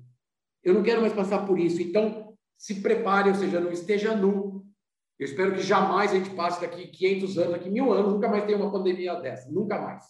[0.63, 1.81] Eu não quero mais passar por isso.
[1.81, 4.63] Então, se prepare, ou seja, não esteja nu.
[5.17, 8.45] Eu espero que jamais a gente passe daqui 500 anos, daqui mil anos, nunca mais
[8.45, 9.49] tenha uma pandemia dessa.
[9.49, 10.05] Nunca mais.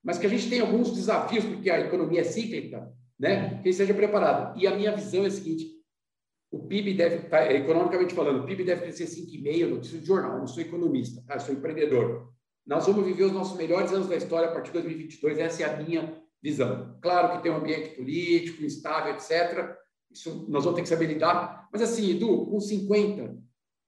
[0.00, 3.60] Mas que a gente tenha alguns desafios, porque a economia é cíclica, né?
[3.60, 4.56] Que esteja preparado.
[4.56, 5.66] E a minha visão é a seguinte:
[6.50, 10.46] o PIB deve, tá, economicamente falando, o PIB deve crescer 5,5%, notícia de jornal, não
[10.46, 11.38] sou economista, tá?
[11.38, 12.32] sou empreendedor.
[12.66, 15.66] Nós vamos viver os nossos melhores anos da história a partir de 2022, essa é
[15.66, 16.98] a minha visão.
[17.00, 19.76] Claro que tem um ambiente político, instável, etc.
[20.10, 21.68] Isso nós vamos ter que saber lidar.
[21.72, 23.22] Mas assim, Edu, com 50,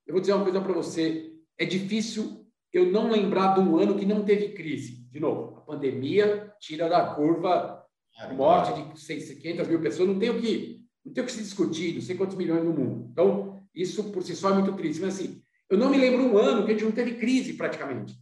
[0.07, 3.97] eu vou dizer uma coisa para você, é difícil eu não lembrar de um ano
[3.97, 5.07] que não teve crise.
[5.11, 7.85] De novo, a pandemia tira da curva
[8.33, 11.95] morte de 600 mil pessoas, não tem o que não tem o que se discutir,
[11.95, 13.09] não sei quantos milhões no mundo.
[13.11, 15.01] Então, isso por si só é muito triste.
[15.01, 18.15] Mas, assim, eu não me lembro um ano que a gente não teve crise, praticamente.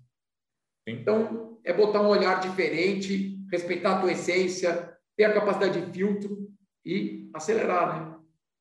[0.88, 6.50] Então, é botar um olhar diferente, respeitar a tua essência, ter a capacidade de filtro
[6.86, 8.16] e acelerar, né?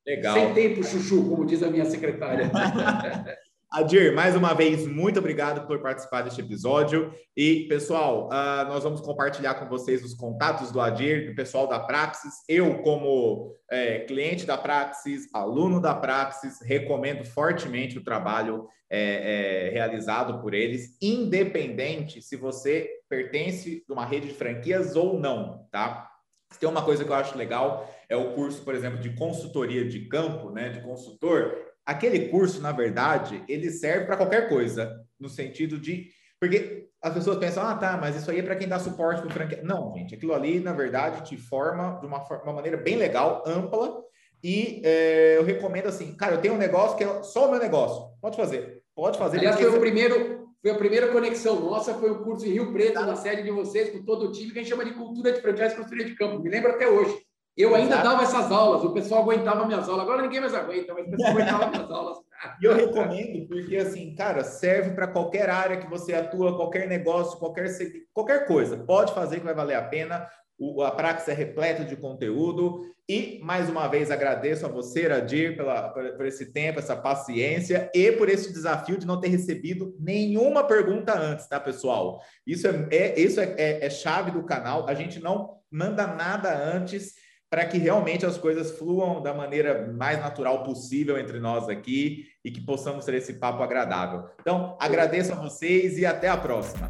[0.07, 0.35] Legal.
[0.35, 2.51] Sem tempo, chuchu, como diz a minha secretária.
[3.71, 7.13] Adir, mais uma vez, muito obrigado por participar deste episódio.
[7.37, 11.79] E, pessoal, uh, nós vamos compartilhar com vocês os contatos do Adir, do pessoal da
[11.79, 12.33] Praxis.
[12.49, 19.71] Eu, como é, cliente da Praxis, aluno da Praxis, recomendo fortemente o trabalho é, é,
[19.71, 26.11] realizado por eles, independente se você pertence de uma rede de franquias ou não, tá?
[26.59, 30.09] Tem uma coisa que eu acho legal, é o curso, por exemplo, de consultoria de
[30.09, 35.79] campo, né, de consultor, aquele curso, na verdade, ele serve para qualquer coisa, no sentido
[35.79, 36.11] de.
[36.39, 39.47] Porque as pessoas pensam, ah, tá, mas isso aí é para quem dá suporte para
[39.47, 39.65] o.
[39.65, 44.03] Não, gente, aquilo ali, na verdade, te forma de uma, uma maneira bem legal, ampla.
[44.45, 47.59] E é, eu recomendo assim, cara, eu tenho um negócio que é só o meu
[47.59, 48.13] negócio.
[48.21, 49.39] Pode fazer, pode fazer.
[49.39, 52.95] Aliás, foi o primeiro, foi a primeira conexão nossa, foi o curso em Rio Preto,
[52.95, 53.07] tá.
[53.07, 55.41] na sede de vocês, com todo o time, que a gente chama de cultura de
[55.41, 56.39] franquia e consultoria de campo.
[56.39, 57.17] Me lembro até hoje.
[57.59, 58.09] Eu ainda Exato.
[58.09, 60.05] dava essas aulas, o pessoal aguentava minhas aulas.
[60.05, 62.19] Agora ninguém mais aguenta, mas o pessoal aguentava minhas aulas.
[62.63, 67.37] E eu recomendo, porque assim, cara, serve para qualquer área que você atua, qualquer negócio,
[67.37, 67.67] qualquer,
[68.15, 68.77] qualquer coisa.
[68.77, 70.25] Pode fazer que vai valer a pena.
[70.57, 72.81] O, a Praxis é repleta de conteúdo.
[73.09, 77.91] E, mais uma vez, agradeço a você, Adir, pela, por, por esse tempo, essa paciência
[77.93, 82.21] e por esse desafio de não ter recebido nenhuma pergunta antes, tá, pessoal?
[82.47, 84.89] Isso é, é isso é, é, é chave do canal.
[84.89, 87.15] A gente não manda nada antes
[87.51, 92.51] para que realmente as coisas fluam da maneira mais natural possível entre nós aqui e
[92.51, 94.29] que possamos ter esse papo agradável.
[94.41, 96.89] Então, agradeço a vocês e até a próxima.